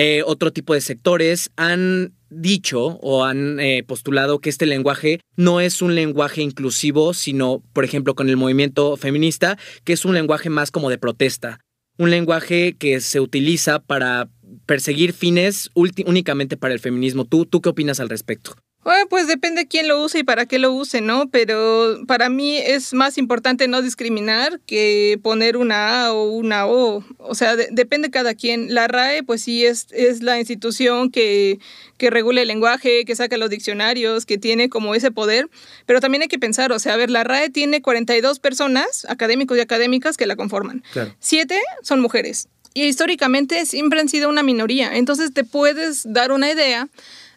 eh, 0.00 0.22
otro 0.24 0.52
tipo 0.52 0.74
de 0.74 0.80
sectores 0.80 1.50
han 1.56 2.12
dicho 2.30 2.98
o 3.02 3.24
han 3.24 3.58
eh, 3.58 3.82
postulado 3.82 4.38
que 4.38 4.48
este 4.48 4.64
lenguaje 4.64 5.18
no 5.34 5.60
es 5.60 5.82
un 5.82 5.96
lenguaje 5.96 6.40
inclusivo, 6.40 7.14
sino, 7.14 7.64
por 7.72 7.84
ejemplo, 7.84 8.14
con 8.14 8.28
el 8.28 8.36
movimiento 8.36 8.96
feminista, 8.96 9.58
que 9.82 9.94
es 9.94 10.04
un 10.04 10.14
lenguaje 10.14 10.50
más 10.50 10.70
como 10.70 10.88
de 10.88 10.98
protesta, 10.98 11.58
un 11.96 12.10
lenguaje 12.10 12.76
que 12.78 13.00
se 13.00 13.18
utiliza 13.18 13.80
para 13.80 14.28
perseguir 14.66 15.12
fines 15.12 15.70
únicamente 15.74 16.56
para 16.56 16.74
el 16.74 16.80
feminismo. 16.80 17.24
¿Tú, 17.24 17.46
¿Tú 17.46 17.60
qué 17.60 17.68
opinas 17.68 18.00
al 18.00 18.08
respecto? 18.08 18.54
Bueno, 18.88 19.06
pues 19.10 19.26
depende 19.26 19.66
quién 19.66 19.86
lo 19.86 20.02
use 20.02 20.20
y 20.20 20.24
para 20.24 20.46
qué 20.46 20.58
lo 20.58 20.72
use, 20.72 21.02
¿no? 21.02 21.28
Pero 21.28 21.98
para 22.06 22.30
mí 22.30 22.56
es 22.56 22.94
más 22.94 23.18
importante 23.18 23.68
no 23.68 23.82
discriminar 23.82 24.60
que 24.60 25.20
poner 25.22 25.58
una 25.58 26.06
A 26.06 26.12
o 26.14 26.30
una 26.30 26.66
O. 26.66 27.04
O 27.18 27.34
sea, 27.34 27.54
depende 27.56 28.10
cada 28.10 28.34
quien. 28.34 28.72
La 28.74 28.88
RAE, 28.88 29.24
pues 29.24 29.42
sí, 29.42 29.66
es, 29.66 29.88
es 29.90 30.22
la 30.22 30.38
institución 30.38 31.10
que, 31.10 31.58
que 31.98 32.08
regula 32.08 32.40
el 32.40 32.48
lenguaje, 32.48 33.04
que 33.04 33.14
saca 33.14 33.36
los 33.36 33.50
diccionarios, 33.50 34.24
que 34.24 34.38
tiene 34.38 34.70
como 34.70 34.94
ese 34.94 35.10
poder. 35.10 35.50
Pero 35.84 36.00
también 36.00 36.22
hay 36.22 36.28
que 36.28 36.38
pensar, 36.38 36.72
o 36.72 36.78
sea, 36.78 36.94
a 36.94 36.96
ver, 36.96 37.10
la 37.10 37.24
RAE 37.24 37.50
tiene 37.50 37.82
42 37.82 38.38
personas, 38.38 39.04
académicos 39.10 39.58
y 39.58 39.60
académicas, 39.60 40.16
que 40.16 40.26
la 40.26 40.36
conforman. 40.36 40.82
Siete 41.18 41.60
son 41.82 42.00
mujeres. 42.00 42.48
Y 42.74 42.84
históricamente 42.84 43.64
siempre 43.66 44.00
han 44.00 44.08
sido 44.08 44.28
una 44.28 44.42
minoría. 44.42 44.96
Entonces 44.96 45.32
te 45.32 45.44
puedes 45.44 46.10
dar 46.12 46.32
una 46.32 46.50
idea 46.50 46.88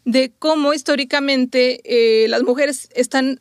de 0.05 0.31
cómo 0.37 0.73
históricamente 0.73 1.81
eh, 1.83 2.27
las 2.27 2.43
mujeres 2.43 2.89
están 2.95 3.39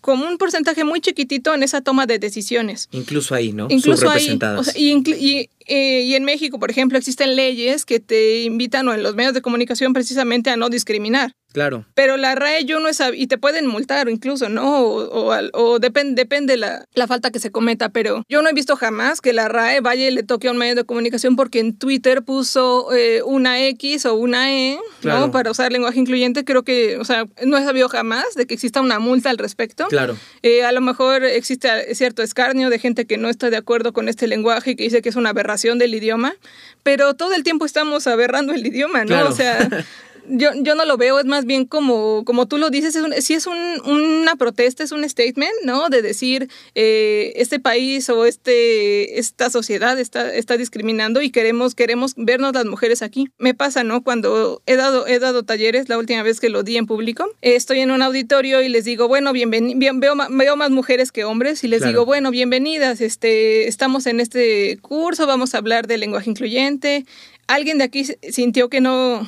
como 0.00 0.26
un 0.26 0.38
porcentaje 0.38 0.84
muy 0.84 1.00
chiquitito 1.00 1.54
en 1.54 1.62
esa 1.62 1.80
toma 1.80 2.06
de 2.06 2.18
decisiones. 2.18 2.88
Incluso 2.92 3.34
ahí, 3.34 3.52
¿no? 3.52 3.66
Incluso 3.68 4.08
ahí. 4.08 4.38
y, 4.76 5.50
eh, 5.66 6.02
y 6.02 6.14
en 6.14 6.24
México, 6.24 6.58
por 6.58 6.70
ejemplo, 6.70 6.96
existen 6.96 7.36
leyes 7.36 7.84
que 7.84 8.00
te 8.00 8.42
invitan 8.42 8.86
o 8.88 8.94
en 8.94 9.02
los 9.02 9.14
medios 9.14 9.34
de 9.34 9.42
comunicación 9.42 9.92
precisamente 9.92 10.50
a 10.50 10.56
no 10.56 10.68
discriminar. 10.70 11.34
Claro. 11.52 11.86
Pero 11.94 12.16
la 12.16 12.34
RAE 12.34 12.64
yo 12.64 12.78
no 12.78 12.92
sabía, 12.92 13.22
y 13.22 13.26
te 13.26 13.38
pueden 13.38 13.66
multar 13.66 14.08
incluso, 14.08 14.48
¿no? 14.48 14.80
O, 14.80 15.34
o, 15.54 15.78
depende, 15.78 16.14
depende 16.20 16.56
la, 16.56 16.84
la 16.94 17.06
falta 17.06 17.30
que 17.30 17.38
se 17.38 17.50
cometa, 17.50 17.88
pero 17.88 18.22
yo 18.28 18.42
no 18.42 18.50
he 18.50 18.52
visto 18.52 18.76
jamás 18.76 19.20
que 19.20 19.32
la 19.32 19.48
RAE 19.48 19.80
vaya 19.80 20.08
y 20.08 20.10
le 20.10 20.22
toque 20.22 20.48
a 20.48 20.50
un 20.50 20.58
medio 20.58 20.74
de 20.74 20.84
comunicación 20.84 21.36
porque 21.36 21.60
en 21.60 21.76
Twitter 21.76 22.22
puso 22.22 22.92
eh, 22.94 23.22
una 23.22 23.64
X 23.66 24.04
o 24.04 24.14
una 24.14 24.52
E, 24.52 24.78
¿no? 25.02 25.30
Para 25.30 25.50
usar 25.50 25.72
lenguaje 25.72 25.98
incluyente. 25.98 26.44
Creo 26.44 26.64
que, 26.64 26.98
o 26.98 27.04
sea, 27.04 27.26
no 27.44 27.56
he 27.56 27.64
sabido 27.64 27.88
jamás 27.88 28.34
de 28.34 28.46
que 28.46 28.54
exista 28.54 28.80
una 28.80 28.98
multa 28.98 29.30
al 29.30 29.38
respecto. 29.38 29.86
Claro. 29.88 30.16
Eh, 30.42 30.64
a 30.64 30.72
lo 30.72 30.82
mejor 30.82 31.24
existe 31.24 31.94
cierto 31.94 32.22
escarnio 32.22 32.68
de 32.68 32.78
gente 32.78 33.06
que 33.06 33.16
no 33.16 33.28
está 33.30 33.48
de 33.48 33.56
acuerdo 33.56 33.92
con 33.92 34.08
este 34.08 34.26
lenguaje 34.26 34.72
y 34.72 34.76
que 34.76 34.84
dice 34.84 35.00
que 35.00 35.08
es 35.08 35.16
una 35.16 35.30
aberración 35.30 35.78
del 35.78 35.94
idioma, 35.94 36.34
pero 36.82 37.14
todo 37.14 37.34
el 37.34 37.42
tiempo 37.42 37.64
estamos 37.64 38.06
aberrando 38.06 38.52
el 38.52 38.66
idioma, 38.66 39.04
¿no? 39.04 39.26
O 39.26 39.32
sea, 39.32 39.68
yo, 40.28 40.50
yo 40.54 40.74
no 40.74 40.84
lo 40.84 40.96
veo, 40.96 41.18
es 41.18 41.26
más 41.26 41.44
bien 41.44 41.64
como, 41.64 42.24
como 42.24 42.46
tú 42.46 42.58
lo 42.58 42.70
dices, 42.70 42.96
es 42.96 43.24
si 43.24 43.34
es 43.34 43.46
una 43.46 44.36
protesta, 44.36 44.82
es 44.82 44.92
un 44.92 45.08
statement, 45.08 45.52
¿no? 45.64 45.88
De 45.88 46.02
decir, 46.02 46.48
eh, 46.74 47.32
este 47.36 47.60
país 47.60 48.08
o 48.10 48.24
este, 48.24 49.18
esta 49.18 49.50
sociedad 49.50 49.98
está, 49.98 50.32
está 50.34 50.56
discriminando 50.56 51.22
y 51.22 51.30
queremos, 51.30 51.74
queremos 51.74 52.14
vernos 52.16 52.52
las 52.54 52.66
mujeres 52.66 53.02
aquí. 53.02 53.28
Me 53.38 53.54
pasa, 53.54 53.84
¿no? 53.84 54.02
Cuando 54.02 54.62
he 54.66 54.76
dado, 54.76 55.06
he 55.06 55.18
dado 55.18 55.42
talleres, 55.42 55.88
la 55.88 55.98
última 55.98 56.22
vez 56.22 56.40
que 56.40 56.48
lo 56.48 56.62
di 56.62 56.76
en 56.76 56.86
público, 56.86 57.28
estoy 57.40 57.80
en 57.80 57.90
un 57.90 58.02
auditorio 58.02 58.62
y 58.62 58.68
les 58.68 58.84
digo, 58.84 59.08
bueno, 59.08 59.32
bienvenido, 59.32 59.78
bien, 59.78 60.00
veo, 60.00 60.14
veo 60.30 60.56
más 60.56 60.70
mujeres 60.70 61.12
que 61.12 61.24
hombres 61.24 61.64
y 61.64 61.68
les 61.68 61.84
digo, 61.84 62.04
bueno, 62.04 62.30
bienvenidas, 62.30 63.00
este, 63.00 63.68
estamos 63.68 64.06
en 64.06 64.20
este 64.20 64.78
curso, 64.80 65.26
vamos 65.26 65.54
a 65.54 65.58
hablar 65.58 65.86
de 65.86 65.98
lenguaje 65.98 66.30
incluyente. 66.30 67.04
Alguien 67.46 67.78
de 67.78 67.84
aquí 67.84 68.04
sintió 68.30 68.68
que 68.68 68.80
no 68.80 69.26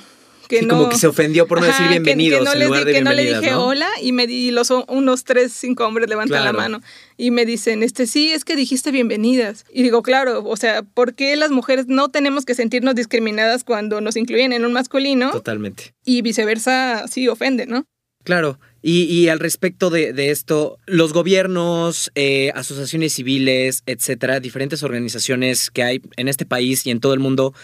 que 0.50 0.62
no, 0.62 0.76
como 0.76 0.88
que 0.88 0.96
se 0.96 1.06
ofendió 1.06 1.46
por 1.46 1.60
no 1.60 1.66
decir 1.66 1.86
bienvenidos 1.88 2.40
que, 2.40 2.58
no, 2.58 2.76
en 2.76 2.84
que 2.84 3.00
no 3.02 3.12
le 3.12 3.34
dije 3.34 3.54
hola 3.54 3.88
y 4.02 4.10
me 4.10 4.26
di 4.26 4.50
los 4.50 4.70
unos 4.88 5.22
tres 5.22 5.52
cinco 5.52 5.86
hombres 5.86 6.08
levantan 6.08 6.44
la 6.44 6.52
mano 6.52 6.80
y 7.16 7.30
me 7.30 7.46
dicen 7.46 7.84
este 7.84 8.08
sí 8.08 8.32
es 8.32 8.44
que 8.44 8.56
dijiste 8.56 8.90
bienvenidas 8.90 9.64
y 9.72 9.84
digo 9.84 10.02
claro 10.02 10.42
o 10.44 10.56
sea 10.56 10.82
por 10.82 11.14
qué 11.14 11.36
las 11.36 11.52
mujeres 11.52 11.86
no 11.86 12.08
tenemos 12.08 12.44
que 12.44 12.56
sentirnos 12.56 12.96
discriminadas 12.96 13.62
cuando 13.62 14.00
nos 14.00 14.16
incluyen 14.16 14.52
en 14.52 14.64
un 14.64 14.72
masculino 14.72 15.30
totalmente. 15.30 15.94
Y 16.04 16.22
viceversa 16.22 17.06
sí 17.06 17.28
ofende 17.28 17.66
no 17.66 17.84
Claro, 18.22 18.60
y, 18.82 19.28
al 19.28 19.40
respecto 19.40 19.88
de, 19.88 20.30
esto, 20.30 20.76
los 20.86 21.14
gobiernos, 21.14 22.12
eh, 22.14 22.50
asociaciones 22.54 23.14
civiles, 23.14 23.82
etcétera, 23.86 24.40
diferentes 24.40 24.82
organizaciones 24.82 25.70
que 25.70 25.82
hay 25.82 26.02
en 26.18 26.28
este 26.28 26.44
país 26.44 26.86
y 26.86 26.90
en 26.90 27.00
todo 27.00 27.14
el 27.14 27.18
mundo, 27.18 27.54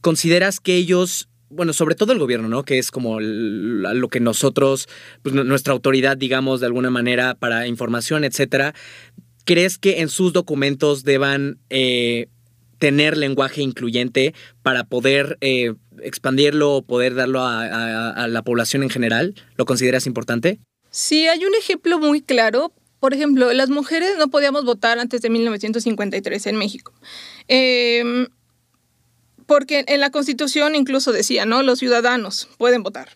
¿consideras 0.00 0.58
que 0.58 0.74
ellos 0.76 1.28
bueno, 1.48 1.72
sobre 1.72 1.94
todo 1.94 2.12
el 2.12 2.18
gobierno, 2.18 2.48
¿no? 2.48 2.64
Que 2.64 2.78
es 2.78 2.90
como 2.90 3.20
lo 3.20 4.08
que 4.08 4.20
nosotros, 4.20 4.88
pues 5.22 5.34
nuestra 5.34 5.72
autoridad, 5.72 6.16
digamos, 6.16 6.60
de 6.60 6.66
alguna 6.66 6.90
manera 6.90 7.34
para 7.34 7.66
información, 7.66 8.24
etcétera. 8.24 8.74
¿Crees 9.44 9.78
que 9.78 10.00
en 10.00 10.08
sus 10.08 10.32
documentos 10.32 11.04
deban 11.04 11.58
eh, 11.70 12.28
tener 12.78 13.16
lenguaje 13.16 13.62
incluyente 13.62 14.34
para 14.62 14.84
poder 14.84 15.38
eh, 15.40 15.74
expandirlo 16.02 16.74
o 16.74 16.82
poder 16.82 17.14
darlo 17.14 17.42
a, 17.42 18.10
a, 18.10 18.28
la 18.28 18.42
población 18.42 18.82
en 18.82 18.90
general? 18.90 19.34
¿Lo 19.56 19.64
consideras 19.64 20.06
importante? 20.06 20.58
Sí, 20.90 21.28
hay 21.28 21.44
un 21.44 21.54
ejemplo 21.54 21.98
muy 21.98 22.22
claro. 22.22 22.72
Por 22.98 23.14
ejemplo, 23.14 23.52
las 23.52 23.70
mujeres 23.70 24.14
no 24.18 24.28
podíamos 24.28 24.64
votar 24.64 24.98
antes 24.98 25.22
de 25.22 25.30
1953 25.30 26.46
en 26.46 26.56
México. 26.56 26.92
Eh, 27.46 28.26
porque 29.46 29.84
en 29.86 30.00
la 30.00 30.10
Constitución 30.10 30.74
incluso 30.74 31.12
decía, 31.12 31.46
¿no? 31.46 31.62
Los 31.62 31.78
ciudadanos 31.78 32.48
pueden 32.58 32.82
votar. 32.82 33.08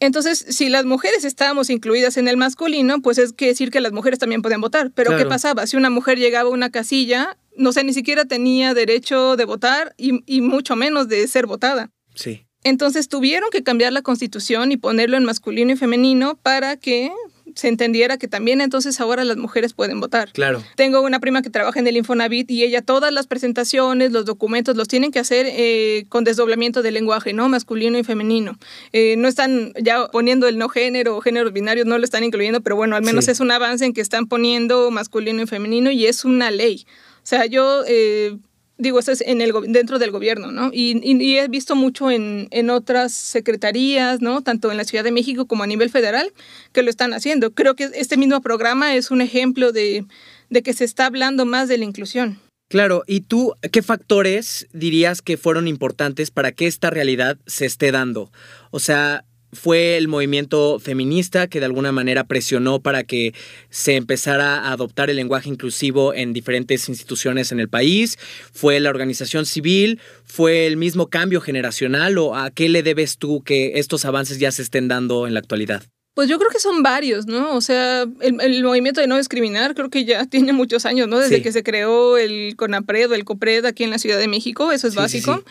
Entonces, 0.00 0.44
si 0.48 0.68
las 0.68 0.84
mujeres 0.84 1.24
estábamos 1.24 1.70
incluidas 1.70 2.16
en 2.16 2.26
el 2.26 2.36
masculino, 2.36 3.00
pues 3.02 3.18
es 3.18 3.32
que 3.32 3.46
decir 3.46 3.70
que 3.70 3.80
las 3.80 3.92
mujeres 3.92 4.18
también 4.18 4.42
pueden 4.42 4.60
votar. 4.60 4.90
Pero 4.92 5.16
¿qué 5.16 5.26
pasaba? 5.26 5.64
Si 5.68 5.76
una 5.76 5.90
mujer 5.90 6.18
llegaba 6.18 6.48
a 6.48 6.52
una 6.52 6.70
casilla, 6.70 7.36
no 7.56 7.72
sé, 7.72 7.84
ni 7.84 7.92
siquiera 7.92 8.24
tenía 8.24 8.74
derecho 8.74 9.36
de 9.36 9.44
votar 9.44 9.94
y, 9.96 10.24
y 10.26 10.40
mucho 10.40 10.74
menos 10.74 11.06
de 11.06 11.28
ser 11.28 11.46
votada. 11.46 11.90
Sí. 12.16 12.44
Entonces 12.64 13.08
tuvieron 13.08 13.50
que 13.50 13.62
cambiar 13.62 13.92
la 13.92 14.02
constitución 14.02 14.72
y 14.72 14.76
ponerlo 14.76 15.16
en 15.16 15.24
masculino 15.24 15.72
y 15.72 15.76
femenino 15.76 16.36
para 16.36 16.76
que 16.76 17.12
se 17.54 17.68
entendiera 17.68 18.18
que 18.18 18.28
también 18.28 18.60
entonces 18.60 19.00
ahora 19.00 19.24
las 19.24 19.36
mujeres 19.36 19.72
pueden 19.72 20.00
votar. 20.00 20.32
Claro. 20.32 20.62
Tengo 20.76 21.00
una 21.02 21.20
prima 21.20 21.42
que 21.42 21.50
trabaja 21.50 21.78
en 21.78 21.86
el 21.86 21.96
Infonavit 21.96 22.50
y 22.50 22.62
ella 22.62 22.82
todas 22.82 23.12
las 23.12 23.26
presentaciones, 23.26 24.12
los 24.12 24.24
documentos 24.24 24.76
los 24.76 24.88
tienen 24.88 25.10
que 25.10 25.18
hacer 25.18 25.46
eh, 25.48 26.04
con 26.08 26.24
desdoblamiento 26.24 26.82
del 26.82 26.94
lenguaje, 26.94 27.32
¿no? 27.32 27.48
Masculino 27.48 27.98
y 27.98 28.04
femenino. 28.04 28.58
Eh, 28.92 29.16
no 29.16 29.28
están 29.28 29.72
ya 29.80 30.06
poniendo 30.08 30.48
el 30.48 30.58
no 30.58 30.68
género 30.68 31.16
o 31.16 31.20
géneros 31.20 31.52
binarios, 31.52 31.86
no 31.86 31.98
lo 31.98 32.04
están 32.04 32.24
incluyendo, 32.24 32.60
pero 32.60 32.76
bueno, 32.76 32.96
al 32.96 33.02
menos 33.02 33.28
es 33.28 33.40
un 33.40 33.50
avance 33.50 33.84
en 33.84 33.92
que 33.92 34.00
están 34.00 34.26
poniendo 34.26 34.90
masculino 34.90 35.42
y 35.42 35.46
femenino 35.46 35.90
y 35.90 36.06
es 36.06 36.24
una 36.24 36.50
ley. 36.50 36.86
O 37.18 37.26
sea, 37.26 37.46
yo... 37.46 37.84
Eh, 37.86 38.36
digo, 38.82 38.98
esto 38.98 39.12
es 39.12 39.22
en 39.22 39.40
el, 39.40 39.52
dentro 39.68 39.98
del 39.98 40.10
gobierno, 40.10 40.52
¿no? 40.52 40.70
Y, 40.72 41.00
y, 41.02 41.38
he 41.38 41.48
visto 41.48 41.74
mucho 41.74 42.10
en, 42.10 42.48
en, 42.50 42.70
otras 42.70 43.12
secretarías, 43.12 44.20
¿no? 44.20 44.42
Tanto 44.42 44.70
en 44.70 44.76
la 44.76 44.84
Ciudad 44.84 45.04
de 45.04 45.12
México 45.12 45.46
como 45.46 45.62
a 45.62 45.66
nivel 45.66 45.88
federal, 45.88 46.32
que 46.72 46.82
lo 46.82 46.90
están 46.90 47.14
haciendo. 47.14 47.52
Creo 47.52 47.74
que 47.74 47.90
este 47.94 48.16
mismo 48.16 48.40
programa 48.40 48.94
es 48.94 49.10
un 49.10 49.20
ejemplo 49.20 49.72
de, 49.72 50.04
de 50.50 50.62
que 50.62 50.74
se 50.74 50.84
está 50.84 51.06
hablando 51.06 51.46
más 51.46 51.68
de 51.68 51.78
la 51.78 51.84
inclusión. 51.84 52.38
Claro, 52.68 53.02
¿y 53.06 53.20
tú 53.20 53.54
qué 53.70 53.82
factores 53.82 54.66
dirías 54.72 55.20
que 55.20 55.36
fueron 55.36 55.68
importantes 55.68 56.30
para 56.30 56.52
que 56.52 56.66
esta 56.66 56.88
realidad 56.88 57.36
se 57.46 57.66
esté 57.66 57.92
dando? 57.92 58.32
O 58.70 58.80
sea, 58.80 59.26
fue 59.52 59.98
el 59.98 60.08
movimiento 60.08 60.78
feminista 60.78 61.46
que 61.46 61.60
de 61.60 61.66
alguna 61.66 61.92
manera 61.92 62.24
presionó 62.24 62.80
para 62.80 63.04
que 63.04 63.34
se 63.68 63.96
empezara 63.96 64.58
a 64.58 64.72
adoptar 64.72 65.10
el 65.10 65.16
lenguaje 65.16 65.48
inclusivo 65.50 66.14
en 66.14 66.32
diferentes 66.32 66.88
instituciones 66.88 67.52
en 67.52 67.60
el 67.60 67.68
país, 67.68 68.18
fue 68.52 68.80
la 68.80 68.90
organización 68.90 69.44
civil, 69.44 70.00
fue 70.24 70.66
el 70.66 70.76
mismo 70.76 71.08
cambio 71.08 71.40
generacional 71.40 72.18
o 72.18 72.34
a 72.34 72.50
qué 72.50 72.68
le 72.68 72.82
debes 72.82 73.18
tú 73.18 73.42
que 73.42 73.72
estos 73.78 74.04
avances 74.04 74.38
ya 74.38 74.50
se 74.50 74.62
estén 74.62 74.88
dando 74.88 75.26
en 75.26 75.34
la 75.34 75.40
actualidad? 75.40 75.82
Pues 76.14 76.28
yo 76.28 76.38
creo 76.38 76.50
que 76.50 76.58
son 76.58 76.82
varios, 76.82 77.26
¿no? 77.26 77.54
O 77.54 77.62
sea, 77.62 78.02
el, 78.20 78.64
movimiento 78.64 79.00
de 79.00 79.06
no 79.06 79.16
discriminar 79.16 79.74
creo 79.74 79.88
que 79.88 80.04
ya 80.04 80.26
tiene 80.26 80.52
muchos 80.52 80.84
años, 80.84 81.08
¿no? 81.08 81.18
Desde 81.18 81.42
que 81.42 81.52
se 81.52 81.62
creó 81.62 82.18
el 82.18 82.54
CONAPRED 82.56 83.10
o 83.10 83.14
el 83.14 83.24
COPRED 83.24 83.64
aquí 83.64 83.84
en 83.84 83.90
la 83.90 83.98
Ciudad 83.98 84.18
de 84.18 84.28
México, 84.28 84.72
eso 84.72 84.88
es 84.88 84.94
básico. 84.94 85.42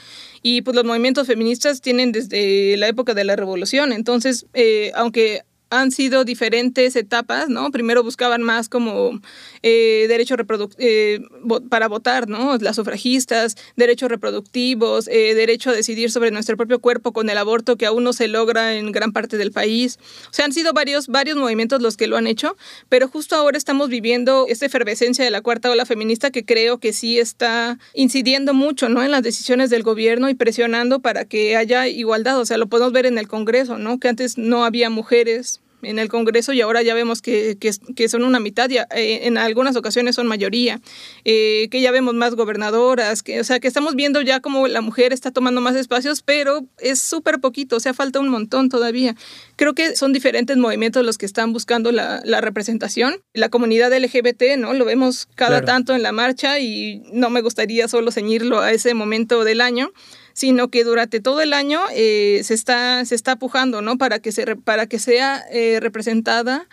y 0.44 0.62
pues 0.62 0.76
los 0.76 0.86
movimientos 0.86 1.28
feministas 1.28 1.82
tienen 1.82 2.12
desde 2.12 2.78
la 2.78 2.88
época 2.88 3.14
de 3.14 3.24
la 3.24 3.36
revolución. 3.36 3.92
Entonces, 3.92 4.46
eh, 4.54 4.92
aunque 4.96 5.42
han 5.72 5.90
sido 5.90 6.26
diferentes 6.26 6.98
etapas, 6.98 7.50
¿no? 7.50 7.72
Primero 7.72 8.04
buscaban 8.04 8.44
más 8.44 8.68
como 8.68 9.20
eh, 9.64 10.06
derecho 10.10 10.36
eh, 10.78 11.22
para 11.70 11.88
votar, 11.88 12.28
¿no? 12.28 12.58
Las 12.58 12.76
sufragistas, 12.76 13.56
derechos 13.78 14.10
reproductivos, 14.10 15.08
eh, 15.08 15.34
derecho 15.34 15.70
a 15.70 15.74
decidir 15.74 16.12
sobre 16.12 16.30
nuestro 16.30 16.58
propio 16.58 16.80
cuerpo 16.80 17.14
con 17.14 17.30
el 17.30 17.38
aborto 17.38 17.78
que 17.78 17.86
aún 17.86 18.04
no 18.04 18.12
se 18.12 18.28
logra 18.28 18.76
en 18.76 18.92
gran 18.92 19.14
parte 19.14 19.38
del 19.38 19.54
país. 19.54 19.98
O 20.30 20.34
sea, 20.34 20.44
han 20.44 20.52
sido 20.52 20.74
varios, 20.74 21.08
varios 21.08 21.38
movimientos 21.38 21.82
los 21.82 21.96
que 21.96 22.08
lo 22.08 22.18
han 22.18 22.28
hecho, 22.28 22.58
pero 22.90 23.08
justo 23.08 23.38
ahora 23.38 23.58
estamos 23.58 23.88
viviendo 23.88 24.48
esta 24.50 24.66
efervescencia 24.66 25.24
de 25.24 25.32
la 25.32 25.42
cuarta 25.42 25.72
ola 25.72 25.86
feminista 25.86 26.32
que 26.32 26.44
creo 26.44 26.80
que 26.80 26.92
sí 26.92 27.18
está 27.18 27.80
incidiendo 27.94 28.54
mucho, 28.54 28.90
¿no? 28.90 29.04
En 29.04 29.12
las 29.12 29.24
decisiones 29.24 29.70
del 29.70 29.84
gobierno 29.84 30.30
y 30.30 30.34
presionando 30.34 31.00
para 31.00 31.24
que 31.24 31.56
haya 31.56 31.88
igualdad. 31.88 32.40
O 32.40 32.46
sea, 32.46 32.58
lo 32.58 32.68
podemos 32.68 32.92
ver 32.92 33.06
en 33.06 33.18
el 33.18 33.30
Congreso, 33.30 33.78
¿no? 33.78 34.00
Que 34.00 34.10
antes 34.10 34.38
no 34.38 34.66
había 34.66 34.90
mujeres 34.90 35.61
en 35.82 36.00
el 36.00 36.10
Congreso 36.10 36.54
y 36.54 36.62
ahora 36.62 36.82
ya 36.82 36.94
vemos 36.94 37.22
que, 37.22 37.58
que, 37.60 38.10
son 38.10 38.24
una 38.24 38.40
mitad, 38.40 38.70
ya, 38.70 38.88
eh, 38.96 39.22
en 39.24 39.38
algunas 39.38 39.76
ocasiones 39.76 40.16
son 40.16 40.28
mayoría, 40.28 40.82
eh, 41.26 41.68
que 41.70 41.82
ya 41.82 41.92
vemos 41.92 42.14
más 42.14 42.36
gobernadoras, 42.36 43.24
que, 43.24 43.40
o 43.40 43.44
sea, 43.44 43.60
que 43.60 43.68
estamos 43.68 43.96
viendo 43.96 44.22
ya 44.22 44.40
como 44.40 44.68
la 44.68 44.82
mujer 44.82 45.14
está 45.14 45.32
tomando 45.32 45.62
más 45.62 45.76
espacios, 45.76 46.22
pero 46.22 46.66
es 46.80 47.02
súper 47.02 47.40
poquito, 47.40 47.78
o 47.78 47.80
sea, 47.80 47.94
falta 47.94 48.20
un 48.20 48.30
montón 48.30 48.70
todavía. 48.70 49.16
Creo 49.56 49.74
que 49.74 49.96
son 49.96 50.14
diferentes 50.14 50.58
movimientos 50.58 51.06
los 51.06 51.18
que 51.18 51.26
están 51.26 51.54
buscando 51.54 51.92
la, 51.92 52.22
la 52.26 52.42
representación. 52.42 53.22
La 53.34 53.50
comunidad 53.50 53.94
LGBT, 53.94 54.58
¿no? 54.58 54.74
Lo 54.74 54.86
vemos 54.86 55.28
cada 55.36 55.62
tanto 55.62 55.96
en 55.96 56.04
la 56.04 56.12
marcha 56.12 56.60
y 56.60 57.04
no 57.12 57.30
me 57.30 57.42
gustaría 57.42 57.88
solo 57.88 58.12
ceñirlo 58.12 58.60
a 58.60 58.72
ese 58.72 58.94
momento 58.94 59.44
del 59.44 59.62
año 59.62 59.92
sino 60.34 60.70
que 60.70 60.84
durante 60.84 61.20
todo 61.20 61.42
el 61.42 61.54
año 61.54 61.82
eh, 61.94 62.42
se, 62.44 62.54
está, 62.54 63.04
se 63.06 63.16
está 63.16 63.36
pujando, 63.38 63.82
¿no? 63.82 63.98
Para 63.98 64.20
que, 64.20 64.32
se, 64.32 64.56
para 64.56 64.88
que 64.88 65.00
sea 65.00 65.44
eh, 65.52 65.80
representada 65.80 66.68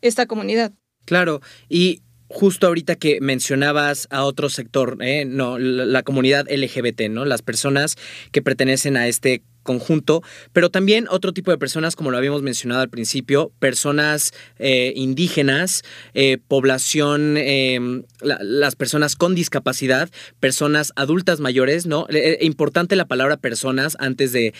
esta 0.00 0.26
comunidad. 0.26 0.72
Claro, 1.04 1.40
y 1.68 2.02
justo 2.28 2.66
ahorita 2.66 2.96
que 2.96 3.20
mencionabas 3.20 4.08
a 4.10 4.24
otro 4.24 4.48
sector, 4.48 4.98
¿eh? 5.00 5.24
no, 5.24 5.58
la, 5.58 6.02
comunidad 6.02 6.46
LGBT, 6.50 7.08
¿no? 7.10 7.24
Las 7.24 7.42
personas 7.42 7.96
que 8.32 8.42
pertenecen 8.42 8.96
a 8.96 9.06
este 9.06 9.42
conjunto, 9.64 10.22
pero 10.52 10.70
también 10.70 11.06
otro 11.10 11.32
tipo 11.32 11.50
de 11.50 11.58
personas, 11.58 11.96
como 11.96 12.12
lo 12.12 12.18
habíamos 12.18 12.42
mencionado 12.42 12.82
al 12.82 12.90
principio, 12.90 13.50
personas 13.58 14.32
eh, 14.60 14.92
indígenas, 14.94 15.82
eh, 16.14 16.38
población, 16.46 17.36
em, 17.36 18.04
las 18.20 18.76
personas 18.76 19.16
con 19.16 19.34
discapacidad, 19.34 20.08
personas 20.38 20.92
adultas 20.94 21.40
mayores, 21.40 21.86
¿no? 21.86 22.06
Es 22.08 22.40
importante 22.42 22.94
la 22.94 23.06
palabra 23.06 23.36
personas 23.36 23.96
antes 23.98 24.32
de 24.32 24.52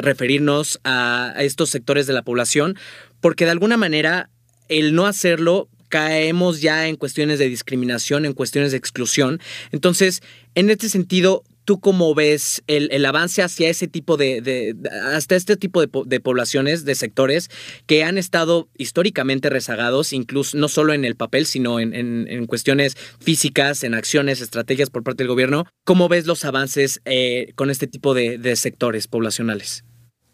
referirnos 0.00 0.80
a 0.84 1.34
estos 1.38 1.68
sectores 1.68 2.06
de 2.06 2.14
la 2.14 2.22
población, 2.22 2.76
porque 3.20 3.44
de 3.44 3.50
alguna 3.50 3.76
manera 3.76 4.30
el 4.68 4.94
no 4.94 5.06
hacerlo 5.06 5.68
caemos 5.94 6.60
ya 6.60 6.88
en 6.88 6.96
cuestiones 6.96 7.38
de 7.38 7.48
discriminación, 7.48 8.24
en 8.24 8.32
cuestiones 8.32 8.72
de 8.72 8.78
exclusión. 8.78 9.40
Entonces, 9.70 10.22
en 10.56 10.68
este 10.70 10.88
sentido, 10.88 11.44
¿Tú 11.64 11.80
cómo 11.80 12.14
ves 12.14 12.62
el, 12.66 13.04
avance 13.06 13.42
hacia 13.42 13.68
ese 13.68 13.88
tipo 13.88 14.16
de, 14.16 14.76
hasta 15.12 15.34
este 15.34 15.56
tipo 15.56 15.80
de, 15.80 16.20
poblaciones, 16.20 16.84
de 16.84 16.94
sectores 16.94 17.50
que 17.86 18.04
han 18.04 18.18
estado 18.18 18.68
históricamente 18.76 19.50
rezagados, 19.50 20.12
incluso 20.12 20.56
no 20.56 20.68
solo 20.68 20.92
en 20.92 21.04
el 21.04 21.16
papel, 21.16 21.46
sino 21.46 21.80
en, 21.80 22.46
cuestiones 22.46 22.96
físicas, 23.18 23.82
en 23.82 23.94
acciones, 23.94 24.40
estrategias 24.40 24.90
por 24.90 25.02
parte 25.02 25.22
del 25.22 25.28
gobierno? 25.28 25.66
¿Cómo 25.84 26.08
ves 26.08 26.26
los 26.26 26.44
avances 26.44 27.00
eh, 27.04 27.52
con 27.54 27.70
este 27.70 27.86
tipo 27.86 28.14
de, 28.14 28.56
sectores 28.56 29.08
poblacionales? 29.08 29.84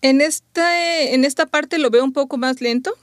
En 0.03 0.21
esta, 0.21 1.03
en 1.03 1.25
esta 1.25 1.47
parte 1.47 1.79
lo 1.79 1.91
veo 1.91 2.05
un 2.05 2.13
poco 2.13 2.39
más 2.39 2.61
lento. 2.61 2.95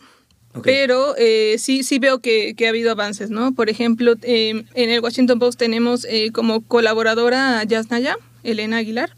Pero 0.63 1.15
eh, 1.17 1.55
sí, 1.59 1.83
sí 1.83 1.99
veo 1.99 2.19
que, 2.19 2.55
ha 2.65 2.69
habido 2.69 2.91
avances, 2.91 3.29
¿no? 3.29 3.53
Por 3.53 3.69
ejemplo, 3.69 4.15
em, 4.21 4.65
en 4.73 4.89
el 4.89 4.99
Washington 4.99 5.39
Post 5.39 5.59
tenemos 5.59 6.05
eh, 6.09 6.31
como 6.33 6.61
colaboradora 6.61 7.59
a 7.59 7.63
Yasnaya, 7.63 8.17
Elena 8.43 8.77
Aguilar. 8.77 9.15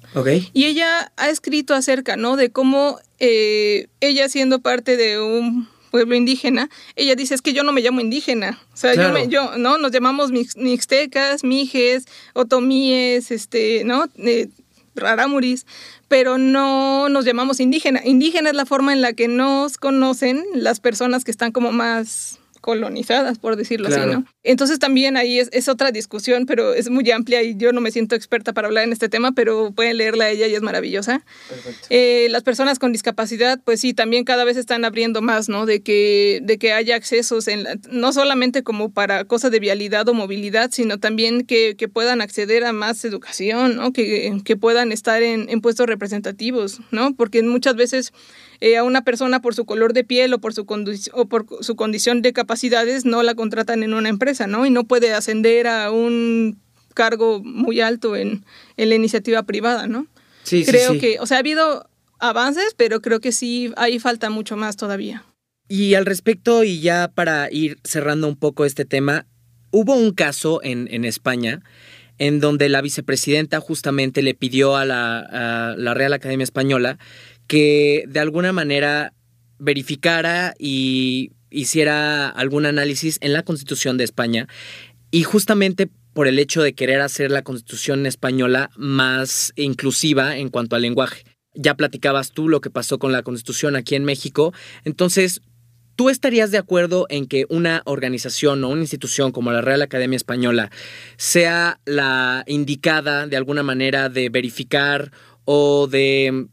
Y 0.53 0.65
ella 0.65 1.11
ha 1.17 1.29
escrito 1.29 1.73
acerca, 1.73 2.17
¿no? 2.17 2.35
De 2.35 2.51
cómo 2.51 2.99
eh, 3.19 3.87
ella 4.01 4.29
siendo 4.29 4.59
parte 4.59 4.97
de 4.97 5.19
un 5.19 5.67
pueblo 5.91 6.15
indígena, 6.15 6.69
ella 6.95 7.15
dice, 7.15 7.35
es 7.35 7.41
que 7.41 7.53
yo 7.53 7.63
no 7.63 7.71
me 7.71 7.81
llamo 7.81 7.99
indígena. 7.99 8.59
O 8.73 8.77
sea, 8.77 8.93
yo, 8.93 9.25
yo, 9.27 9.57
¿no? 9.57 9.77
Nos 9.77 9.91
llamamos 9.91 10.31
mixtecas, 10.31 11.43
mijes, 11.43 12.05
otomíes, 12.33 13.31
este, 13.31 13.83
¿no? 13.85 14.05
Rarámuris, 14.95 15.65
pero 16.07 16.37
no 16.37 17.09
nos 17.09 17.25
llamamos 17.25 17.59
indígena. 17.59 18.01
Indígena 18.03 18.49
es 18.49 18.55
la 18.55 18.65
forma 18.65 18.93
en 18.93 19.01
la 19.01 19.13
que 19.13 19.27
nos 19.27 19.77
conocen 19.77 20.43
las 20.53 20.79
personas 20.79 21.23
que 21.23 21.31
están 21.31 21.51
como 21.51 21.71
más 21.71 22.39
colonizadas, 22.61 23.39
por 23.39 23.55
decirlo 23.55 23.87
así, 23.87 23.99
¿no? 23.99 24.25
Entonces 24.43 24.79
también 24.79 25.17
ahí 25.17 25.39
es, 25.39 25.69
otra 25.69 25.91
discusión, 25.91 26.45
pero 26.45 26.73
es 26.73 26.89
muy 26.89 27.09
amplia 27.11 27.43
y 27.43 27.55
yo 27.55 27.71
no 27.73 27.81
me 27.81 27.91
siento 27.91 28.15
experta 28.15 28.53
para 28.53 28.67
hablar 28.67 28.83
en 28.83 28.91
este 28.91 29.09
tema, 29.09 29.31
pero 29.33 29.71
pueden 29.71 29.97
leerla 29.97 30.29
ella 30.29 30.47
y 30.47 30.55
es 30.55 30.61
maravillosa. 30.61 31.23
Eh, 31.89 32.27
las 32.31 32.43
personas 32.43 32.79
con 32.79 32.91
discapacidad, 32.91 33.59
pues 33.63 33.81
sí, 33.81 33.93
también 33.93 34.23
cada 34.23 34.43
vez 34.43 34.57
están 34.57 34.85
abriendo 34.85 35.21
más, 35.21 35.49
¿no? 35.49 35.65
De 35.65 35.81
que, 35.81 36.39
de 36.43 36.57
que 36.57 36.73
haya 36.73 36.95
accesos, 36.95 37.47
en 37.47 37.65
no 37.91 38.13
solamente 38.13 38.63
como 38.63 38.91
para 38.91 39.25
cosas 39.25 39.51
de 39.51 39.59
vialidad 39.59 40.07
o 40.07 40.13
movilidad, 40.13 40.71
sino 40.71 40.99
también 40.99 41.45
que, 41.45 41.75
puedan 41.91 42.21
acceder 42.21 42.65
a 42.65 42.73
más 42.73 43.03
educación, 43.03 43.75
¿no? 43.75 43.91
Que, 43.93 44.41
que 44.43 44.55
puedan 44.55 44.91
estar 44.91 45.23
en, 45.23 45.49
en 45.49 45.61
puestos 45.61 45.87
representativos, 45.87 46.79
¿no? 46.91 47.15
Porque 47.15 47.41
muchas 47.43 47.75
veces 47.75 48.13
eh, 48.61 48.77
a 48.77 48.83
una 48.83 49.03
persona 49.03 49.41
por 49.41 49.55
su 49.55 49.65
color 49.65 49.93
de 49.93 50.03
piel 50.03 50.33
o 50.33 50.39
por 50.39 50.53
su, 50.53 50.65
o 51.13 51.25
por 51.27 51.45
su 51.61 51.75
condición 51.75 52.21
de 52.21 52.33
capacidades 52.33 53.05
no 53.05 53.23
la 53.23 53.35
contratan 53.35 53.83
en 53.83 53.93
una 53.93 54.09
empresa, 54.09 54.47
¿no? 54.47 54.65
Y 54.65 54.69
no 54.69 54.83
puede 54.83 55.13
ascender 55.13 55.67
a 55.67 55.91
un 55.91 56.59
cargo 56.93 57.41
muy 57.41 57.79
alto 57.79 58.17
en, 58.17 58.43
la 58.75 58.95
iniciativa 58.95 59.43
privada, 59.43 59.87
¿no? 59.87 60.07
Sí, 60.43 60.65
creo 60.65 60.93
sí, 60.93 60.99
que, 60.99 61.19
o 61.19 61.25
sea, 61.25 61.37
ha 61.37 61.39
habido 61.39 61.89
avances, 62.19 62.73
pero 62.75 63.01
creo 63.01 63.21
que 63.21 63.31
sí, 63.31 63.71
ahí 63.77 63.99
falta 63.99 64.29
mucho 64.29 64.57
más 64.57 64.75
todavía. 64.75 65.23
Y 65.69 65.93
al 65.93 66.05
respecto, 66.05 66.65
y 66.65 66.81
ya 66.81 67.11
para 67.13 67.49
ir 67.51 67.79
cerrando 67.85 68.27
un 68.27 68.35
poco 68.35 68.65
este 68.65 68.83
tema, 68.83 69.25
hubo 69.71 69.95
un 69.95 70.11
caso 70.11 70.59
en, 70.63 70.89
en 70.91 71.05
España 71.05 71.61
en 72.17 72.41
donde 72.41 72.67
la 72.67 72.81
vicepresidenta 72.81 73.61
justamente 73.61 74.21
le 74.21 74.33
pidió 74.33 74.75
a 74.75 74.83
la, 74.83 75.19
a 75.19 75.75
la 75.77 75.93
Real 75.93 76.11
Academia 76.11 76.43
Española 76.43 76.99
que 77.49 78.03
de 78.07 78.19
alguna 78.19 78.53
manera 78.53 79.11
verificara 79.57 80.53
y 80.59 81.31
hiciera 81.49 82.29
algún 82.29 82.67
análisis 82.67 83.17
en 83.21 83.33
la 83.33 83.41
Constitución 83.41 83.97
de 83.97 84.03
España 84.03 84.47
y 85.09 85.23
justamente 85.23 85.89
por 86.13 86.27
el 86.27 86.37
hecho 86.37 86.61
de 86.61 86.73
querer 86.73 87.01
hacer 87.01 87.31
la 87.31 87.41
Constitución 87.41 88.05
española 88.05 88.69
más 88.77 89.51
inclusiva 89.55 90.37
en 90.37 90.49
cuanto 90.49 90.75
al 90.75 90.83
lenguaje. 90.83 91.23
Ya 91.55 91.73
platicabas 91.73 92.33
tú 92.33 92.49
lo 92.49 92.61
que 92.61 92.69
pasó 92.69 92.99
con 92.99 93.11
la 93.11 93.23
Constitución 93.23 93.75
aquí 93.75 93.95
en 93.95 94.05
México, 94.05 94.53
entonces 94.85 95.41
¿Tú 95.95 96.07
estarías 96.07 96.49
de 96.49 96.57
acuerdo 96.57 97.07
en 97.09 97.27
que 97.27 97.45
una 97.49 97.81
organización 97.83 98.63
o 98.63 98.69
una 98.69 98.79
institución 98.79 99.33
como 99.33 99.51
la 99.51 99.59
Real 99.59 99.81
Academia 99.81 100.15
Española 100.15 100.71
sea 101.17 101.81
la 101.83 102.45
indicada 102.47 103.27
de 103.27 103.35
alguna 103.35 103.63
manera 103.63 104.07
de 104.07 104.29
verificar 104.29 105.11
o 105.43 105.87
de 105.87 106.47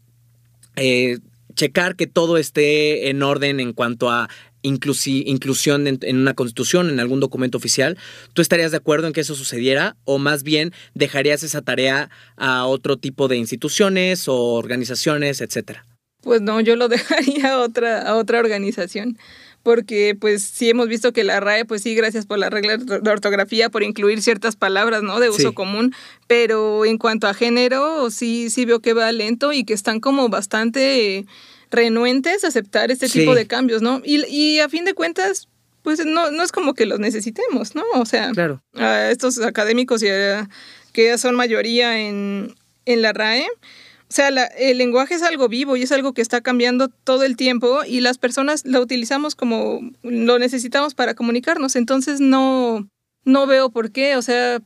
eh, 0.77 1.19
checar 1.55 1.95
que 1.95 2.07
todo 2.07 2.37
esté 2.37 3.09
en 3.09 3.23
orden 3.23 3.59
en 3.59 3.73
cuanto 3.73 4.09
a 4.09 4.29
inclusión 4.61 5.87
en, 5.87 6.17
una 6.17 6.33
constitución, 6.33 6.89
en 6.89 6.99
algún 6.99 7.19
documento 7.19 7.57
oficial, 7.57 7.97
¿tú 8.33 8.41
estarías 8.41 8.71
de 8.71 8.77
acuerdo 8.77 9.07
en 9.07 9.13
que 9.13 9.21
eso 9.21 9.35
sucediera 9.35 9.95
o 10.03 10.17
más 10.17 10.43
bien 10.43 10.73
dejarías 10.93 11.43
esa 11.43 11.61
tarea 11.61 12.09
a 12.35 12.65
otro 12.65 12.97
tipo 12.97 13.27
de 13.27 13.37
instituciones 13.37 14.27
o 14.27 14.35
organizaciones, 14.35 15.41
etcétera? 15.41 15.85
Pues 16.21 16.41
no, 16.41 16.59
yo 16.59 16.75
lo 16.75 16.87
dejaría 16.89 17.53
a 17.53 17.59
otra, 17.59 18.01
a 18.01 18.15
otra 18.15 18.39
organización 18.39 19.17
porque 19.67 20.15
pues 20.17 20.43
sí 20.43 20.69
hemos 20.69 20.87
visto 20.87 21.11
que 21.11 21.25
la 21.25 21.41
RAE, 21.41 21.65
pues 21.65 21.81
sí, 21.81 21.93
gracias 21.93 22.25
por 22.25 22.39
la 22.39 22.49
regla 22.49 22.77
de 22.77 23.11
ortografía, 23.11 23.69
por 23.69 23.83
incluir 23.83 24.21
ciertas 24.21 24.55
palabras, 24.55 25.03
¿no? 25.03 25.19
De 25.19 25.29
uso 25.29 25.53
común, 25.53 25.93
pero 26.25 26.85
en 26.85 26.97
cuanto 26.97 27.27
a 27.27 27.33
género, 27.33 28.09
sí, 28.09 28.49
sí 28.49 28.63
veo 28.63 28.79
que 28.79 28.93
va 28.93 29.11
lento 29.11 29.51
y 29.51 29.65
que 29.65 29.73
están 29.73 29.99
como 29.99 30.29
bastante 30.29 31.25
renuentes 31.69 32.45
a 32.45 32.47
aceptar 32.47 32.91
este 32.91 33.09
tipo 33.09 33.35
de 33.35 33.45
cambios, 33.45 33.81
¿no? 33.81 34.01
Y, 34.05 34.25
y 34.33 34.61
a 34.61 34.69
fin 34.69 34.85
de 34.85 34.93
cuentas, 34.93 35.49
pues 35.81 36.05
no, 36.05 36.31
no 36.31 36.43
es 36.43 36.53
como 36.53 36.73
que 36.73 36.85
los 36.85 36.99
necesitemos, 36.99 37.75
¿no? 37.75 37.83
O 37.95 38.05
sea, 38.05 38.31
claro. 38.31 38.63
a 38.75 39.11
estos 39.11 39.37
académicos 39.41 39.99
que 39.99 40.47
ya 40.95 41.17
son 41.17 41.35
mayoría 41.35 41.99
en, 41.99 42.55
en 42.85 43.01
la 43.01 43.11
RAE, 43.11 43.45
o 44.09 44.13
sea, 44.13 44.29
el 44.29 44.77
lenguaje 44.77 45.15
es 45.15 45.23
algo 45.23 45.49
vivo 45.49 45.75
y 45.75 45.83
es 45.83 45.91
algo 45.91 46.13
que 46.13 46.21
está 46.21 46.39
cambiando 46.39 46.87
todo 46.87 47.23
el 47.23 47.35
tiempo 47.35 47.83
y 47.85 47.99
las 47.99 48.17
personas 48.17 48.65
lo 48.65 48.81
utilizamos 48.81 49.35
como 49.35 49.81
lo 50.01 50.39
necesitamos 50.39 50.95
para 50.95 51.13
comunicarnos. 51.13 51.75
Entonces 51.75 52.21
no, 52.21 52.87
no 53.27 53.45
veo 53.45 53.69
por 53.69 53.91
qué, 53.91 54.15
o 54.15 54.21
sea, 54.21 54.61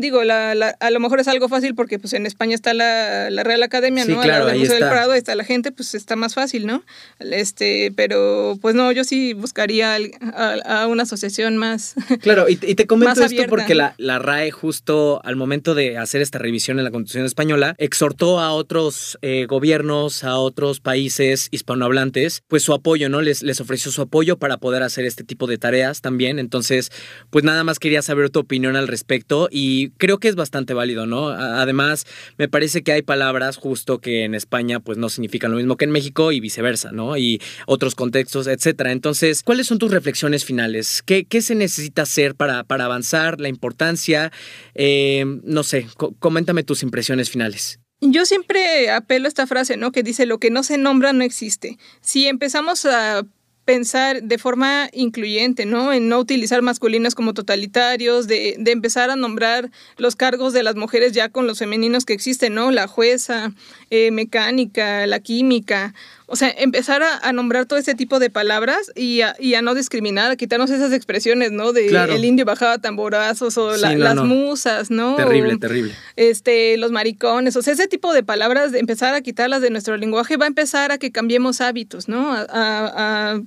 digo, 0.00 0.24
la, 0.24 0.50
a 0.50 0.90
lo 0.90 1.00
mejor 1.00 1.20
es 1.20 1.28
algo 1.28 1.48
fácil 1.48 1.76
porque 1.76 2.00
pues 2.00 2.12
en 2.12 2.26
España 2.26 2.56
está 2.56 2.74
la, 2.74 3.30
Real 3.44 3.62
Academia, 3.62 4.04
¿no? 4.04 4.20
Claro, 4.20 4.48
la 4.48 4.54
Museo 4.54 4.74
del 4.74 4.88
Prado, 4.88 5.14
está 5.14 5.36
la 5.36 5.44
gente, 5.44 5.70
pues 5.70 5.94
está 5.94 6.16
más 6.16 6.34
fácil, 6.34 6.66
¿no? 6.66 6.82
Este, 7.20 7.92
pero 7.94 8.58
pues 8.60 8.74
no, 8.74 8.90
yo 8.90 9.04
sí 9.04 9.32
buscaría 9.32 9.96
a, 10.34 10.86
una 10.88 11.04
asociación 11.04 11.56
más. 11.56 11.94
Claro, 12.20 12.48
y, 12.48 12.56
te 12.56 12.86
comento 12.86 13.24
esto 13.24 13.44
porque 13.48 13.74
la, 13.74 13.94
la 13.96 14.18
RAE 14.18 14.50
justo 14.50 15.20
al 15.24 15.36
momento 15.36 15.74
de 15.74 15.96
hacer 15.96 16.20
esta 16.20 16.38
revisión 16.38 16.78
en 16.78 16.84
la 16.84 16.90
Constitución 16.90 17.24
española 17.24 17.74
exhortó 17.78 18.40
a 18.40 18.52
otros 18.52 19.18
eh, 19.22 19.46
gobiernos, 19.46 20.24
a 20.24 20.36
otros 20.36 20.80
países 20.80 21.48
hispanohablantes, 21.50 22.42
pues 22.48 22.62
su 22.62 22.74
apoyo, 22.74 23.08
¿no? 23.08 23.22
Les, 23.22 23.42
les 23.42 23.60
ofreció 23.60 23.90
su 23.92 24.02
apoyo 24.02 24.36
para 24.36 24.58
poder 24.58 24.82
hacer 24.82 25.04
este 25.04 25.24
tipo 25.24 25.46
de 25.46 25.56
tareas 25.56 26.00
también. 26.00 26.38
Entonces, 26.38 26.90
pues 27.30 27.44
nada 27.44 27.64
más 27.64 27.78
quería 27.78 27.99
saber 28.02 28.30
tu 28.30 28.40
opinión 28.40 28.76
al 28.76 28.88
respecto 28.88 29.48
y 29.50 29.90
creo 29.90 30.18
que 30.18 30.28
es 30.28 30.34
bastante 30.34 30.74
válido, 30.74 31.06
¿no? 31.06 31.28
Además, 31.28 32.06
me 32.38 32.48
parece 32.48 32.82
que 32.82 32.92
hay 32.92 33.02
palabras 33.02 33.56
justo 33.56 33.98
que 33.98 34.24
en 34.24 34.34
España 34.34 34.80
pues 34.80 34.98
no 34.98 35.08
significan 35.08 35.50
lo 35.50 35.56
mismo 35.56 35.76
que 35.76 35.84
en 35.84 35.90
México 35.90 36.32
y 36.32 36.40
viceversa, 36.40 36.92
¿no? 36.92 37.16
Y 37.16 37.40
otros 37.66 37.94
contextos, 37.94 38.46
etcétera. 38.46 38.92
Entonces, 38.92 39.42
¿cuáles 39.42 39.66
son 39.66 39.78
tus 39.78 39.90
reflexiones 39.90 40.44
finales? 40.44 41.02
¿Qué, 41.04 41.24
qué 41.24 41.42
se 41.42 41.54
necesita 41.54 42.02
hacer 42.02 42.34
para, 42.34 42.64
para 42.64 42.86
avanzar? 42.86 43.40
¿La 43.40 43.48
importancia? 43.48 44.32
Eh, 44.74 45.24
no 45.44 45.62
sé, 45.62 45.86
coméntame 46.18 46.62
tus 46.62 46.82
impresiones 46.82 47.30
finales. 47.30 47.80
Yo 48.00 48.24
siempre 48.24 48.90
apelo 48.90 49.26
a 49.26 49.28
esta 49.28 49.46
frase, 49.46 49.76
¿no? 49.76 49.92
Que 49.92 50.02
dice, 50.02 50.24
lo 50.24 50.38
que 50.38 50.50
no 50.50 50.62
se 50.62 50.78
nombra 50.78 51.12
no 51.12 51.22
existe. 51.22 51.76
Si 52.00 52.26
empezamos 52.26 52.86
a 52.86 53.26
pensar 53.70 54.24
de 54.24 54.36
forma 54.36 54.88
incluyente, 54.92 55.64
¿no? 55.64 55.92
En 55.92 56.08
no 56.08 56.18
utilizar 56.18 56.60
masculinos 56.60 57.14
como 57.14 57.34
totalitarios, 57.34 58.26
de, 58.26 58.56
de, 58.58 58.72
empezar 58.72 59.10
a 59.10 59.14
nombrar 59.14 59.70
los 59.96 60.16
cargos 60.16 60.52
de 60.52 60.64
las 60.64 60.74
mujeres 60.74 61.12
ya 61.12 61.28
con 61.28 61.46
los 61.46 61.60
femeninos 61.60 62.04
que 62.04 62.12
existen, 62.12 62.52
¿no? 62.52 62.72
La 62.72 62.88
jueza, 62.88 63.52
eh, 63.90 64.10
mecánica, 64.10 65.06
la 65.06 65.20
química. 65.20 65.94
O 66.26 66.34
sea, 66.34 66.50
empezar 66.50 67.04
a, 67.04 67.32
nombrar 67.32 67.66
todo 67.66 67.78
ese 67.78 67.94
tipo 67.94 68.18
de 68.18 68.28
palabras 68.28 68.90
y 68.96 69.20
a, 69.20 69.36
y 69.38 69.54
a, 69.54 69.62
no 69.62 69.76
discriminar, 69.76 70.32
a 70.32 70.36
quitarnos 70.36 70.70
esas 70.70 70.92
expresiones, 70.92 71.52
¿no? 71.52 71.72
De 71.72 71.86
el 71.86 72.24
indio 72.24 72.44
bajaba 72.44 72.78
tamborazos 72.78 73.56
o 73.56 73.76
las 73.76 74.16
musas, 74.16 74.90
¿no? 74.90 75.14
Terrible, 75.14 75.58
terrible. 75.58 75.94
Este, 76.16 76.76
los 76.76 76.90
maricones, 76.90 77.54
o 77.54 77.62
sea, 77.62 77.72
ese 77.72 77.86
tipo 77.86 78.12
de 78.12 78.24
palabras, 78.24 78.72
de 78.72 78.80
empezar 78.80 79.14
a 79.14 79.20
quitarlas 79.20 79.62
de 79.62 79.70
nuestro 79.70 79.96
lenguaje 79.96 80.36
va 80.36 80.46
a 80.46 80.48
empezar 80.48 80.90
a 80.90 80.98
que 80.98 81.12
cambiemos 81.12 81.60
hábitos, 81.60 82.08
¿no? 82.08 82.32
a 82.32 83.40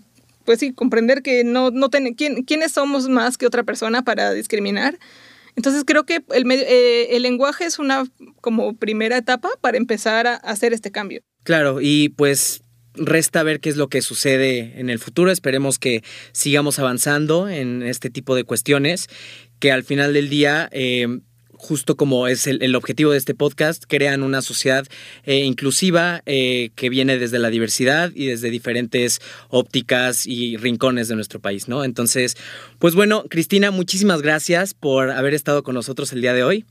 pues 0.46 0.60
sí, 0.60 0.74
comprender 0.74 1.22
que 1.22 1.44
no, 1.44 1.72
no 1.72 1.90
ten, 1.90 2.14
quién, 2.14 2.44
quiénes 2.44 2.72
somos 2.72 3.08
más 3.10 3.38
que 3.38 3.46
otra 3.46 3.64
persona 3.64 4.04
para 4.04 4.34
discriminar. 4.34 5.00
Entonces 5.56 5.84
creo 5.86 6.06
que 6.06 6.24
el, 6.34 6.52
eh, 6.52 7.16
el 7.16 7.24
lenguaje 7.24 7.66
es 7.66 7.80
una 7.80 8.06
como 8.42 8.76
primera 8.76 9.18
etapa 9.18 9.50
para 9.62 9.78
empezar 9.78 10.28
a 10.28 10.36
hacer 10.36 10.74
este 10.74 10.92
cambio. 10.92 11.22
Claro, 11.44 11.80
y 11.82 12.10
pues 12.10 12.62
resta 12.96 13.44
ver 13.44 13.60
qué 13.60 13.70
es 13.70 13.78
lo 13.78 13.88
que 13.88 14.02
sucede 14.02 14.80
en 14.80 14.90
el 14.90 15.00
futuro. 15.00 15.32
Esperemos 15.32 15.80
que 15.80 16.04
sigamos 16.32 16.80
avanzando 16.80 17.50
en 17.50 17.84
este 17.84 18.10
tipo 18.10 18.36
de 18.36 18.44
cuestiones, 18.44 19.08
que 19.60 19.72
al 19.72 19.84
final 19.84 20.14
del 20.14 20.30
día 20.30 20.70
eh, 20.72 21.20
justo 21.64 21.96
como 21.96 22.28
es 22.28 22.46
el, 22.46 22.76
objetivo 22.76 23.12
de 23.12 23.18
este 23.18 23.34
podcast, 23.34 23.86
crean 23.88 24.22
una 24.22 24.42
sociedad 24.42 24.86
eh, 25.24 25.46
inclusiva 25.46 26.22
eh, 26.26 26.72
que 26.76 26.90
viene 26.90 27.18
desde 27.18 27.40
la 27.40 27.50
diversidad 27.50 28.12
y 28.14 28.26
desde 28.26 28.50
diferentes 28.50 29.22
ópticas 29.50 30.28
y 30.28 30.58
rincones 30.58 31.08
de 31.08 31.16
nuestro 31.16 31.40
país, 31.40 31.70
¿no? 31.70 31.86
Entonces, 31.86 32.36
pues 32.80 32.96
bueno, 32.96 33.24
Cristina, 33.30 33.72
muchísimas 33.72 34.22
gracias 34.22 34.74
por 34.74 35.12
haber 35.12 35.34
estado 35.34 35.64
con 35.64 35.74
nosotros 35.74 36.12
el 36.12 36.22
día 36.22 36.34
de 36.34 36.44
hoy. 36.44 36.66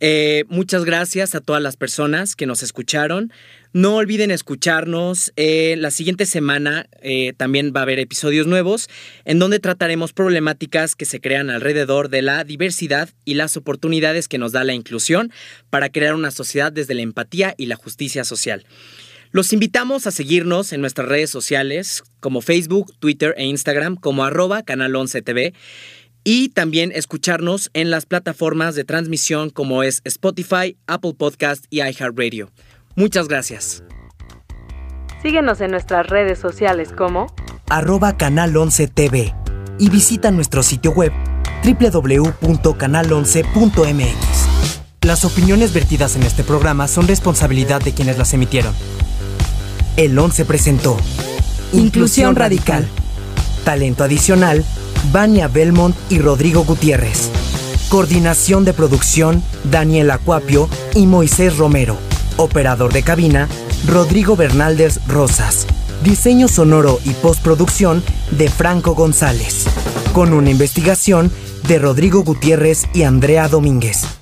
Eh, 0.00 0.44
muchas 0.48 0.86
gracias 0.86 1.34
a 1.34 1.42
todas 1.42 1.62
las 1.62 1.76
personas 1.76 2.34
que 2.34 2.46
nos 2.46 2.62
escucharon. 2.62 3.32
No 3.74 3.96
olviden 3.96 4.30
escucharnos. 4.30 5.32
Eh, 5.36 5.76
la 5.78 5.90
siguiente 5.90 6.24
semana 6.24 6.88
eh, 7.02 7.34
también 7.36 7.72
va 7.76 7.80
a 7.80 7.82
haber 7.82 7.98
episodios 7.98 8.46
nuevos 8.46 8.88
en 9.26 9.38
donde 9.38 9.60
trataremos 9.60 10.14
problemáticas 10.14 10.96
que 10.96 11.04
se 11.04 11.20
crean 11.20 11.50
alrededor 11.50 12.08
de 12.08 12.22
la 12.22 12.44
diversidad 12.44 13.10
y 13.26 13.34
las 13.34 13.58
oportunidades 13.58 14.26
que 14.26 14.38
nos 14.38 14.52
da 14.52 14.64
la 14.64 14.72
inclusión 14.72 15.30
para 15.68 15.90
crear 15.90 16.14
una 16.14 16.30
sociedad 16.30 16.72
desde 16.72 16.94
la 16.94 17.02
empatía 17.02 17.54
y 17.58 17.66
la 17.66 17.76
justicia 17.76 18.24
social. 18.24 18.64
Los 19.32 19.52
invitamos 19.52 20.08
a 20.08 20.10
seguirnos 20.10 20.72
en 20.72 20.80
nuestras 20.80 21.06
redes 21.06 21.30
sociales 21.30 22.02
como 22.18 22.40
Facebook, 22.40 22.92
Twitter 22.98 23.32
e 23.36 23.44
Instagram 23.44 23.94
como 23.94 24.24
arroba 24.24 24.64
canal 24.64 24.96
11 24.96 25.22
TV 25.22 25.54
y 26.24 26.48
también 26.50 26.92
escucharnos 26.94 27.70
en 27.72 27.90
las 27.90 28.04
plataformas 28.06 28.74
de 28.74 28.84
transmisión 28.84 29.50
como 29.50 29.82
es 29.82 30.00
Spotify, 30.04 30.76
Apple 30.86 31.14
Podcast 31.14 31.64
y 31.70 31.80
iHeartRadio. 31.80 32.50
Muchas 32.96 33.28
gracias. 33.28 33.82
Síguenos 35.22 35.60
en 35.60 35.70
nuestras 35.70 36.06
redes 36.06 36.38
sociales 36.38 36.92
como 36.96 37.26
arroba 37.68 38.16
canal 38.16 38.56
11 38.56 38.88
TV 38.88 39.34
y 39.78 39.90
visita 39.90 40.30
nuestro 40.30 40.62
sitio 40.62 40.92
web 40.92 41.12
www.canal11.mx. 41.64 44.48
Las 45.02 45.24
opiniones 45.24 45.72
vertidas 45.72 46.16
en 46.16 46.24
este 46.24 46.44
programa 46.44 46.86
son 46.88 47.08
responsabilidad 47.08 47.80
de 47.82 47.92
quienes 47.92 48.18
las 48.18 48.34
emitieron. 48.34 48.74
El 49.96 50.18
11 50.18 50.44
presentó 50.44 50.98
Inclusión 51.72 52.36
Radical. 52.36 52.86
Talento 53.64 54.04
adicional 54.04 54.62
Vania 55.12 55.48
Belmont 55.48 55.96
y 56.08 56.18
Rodrigo 56.18 56.64
Gutiérrez. 56.64 57.30
Coordinación 57.88 58.64
de 58.64 58.72
producción, 58.72 59.42
Daniel 59.64 60.10
Acuapio 60.10 60.68
y 60.94 61.06
Moisés 61.06 61.56
Romero. 61.56 61.96
Operador 62.36 62.92
de 62.92 63.02
cabina, 63.02 63.48
Rodrigo 63.86 64.36
Bernaldez 64.36 65.00
Rosas. 65.08 65.66
Diseño 66.04 66.48
sonoro 66.48 66.98
y 67.04 67.10
postproducción 67.10 68.02
de 68.30 68.48
Franco 68.48 68.94
González. 68.94 69.66
Con 70.12 70.32
una 70.32 70.50
investigación 70.50 71.32
de 71.66 71.78
Rodrigo 71.78 72.22
Gutiérrez 72.22 72.86
y 72.94 73.02
Andrea 73.02 73.48
Domínguez. 73.48 74.19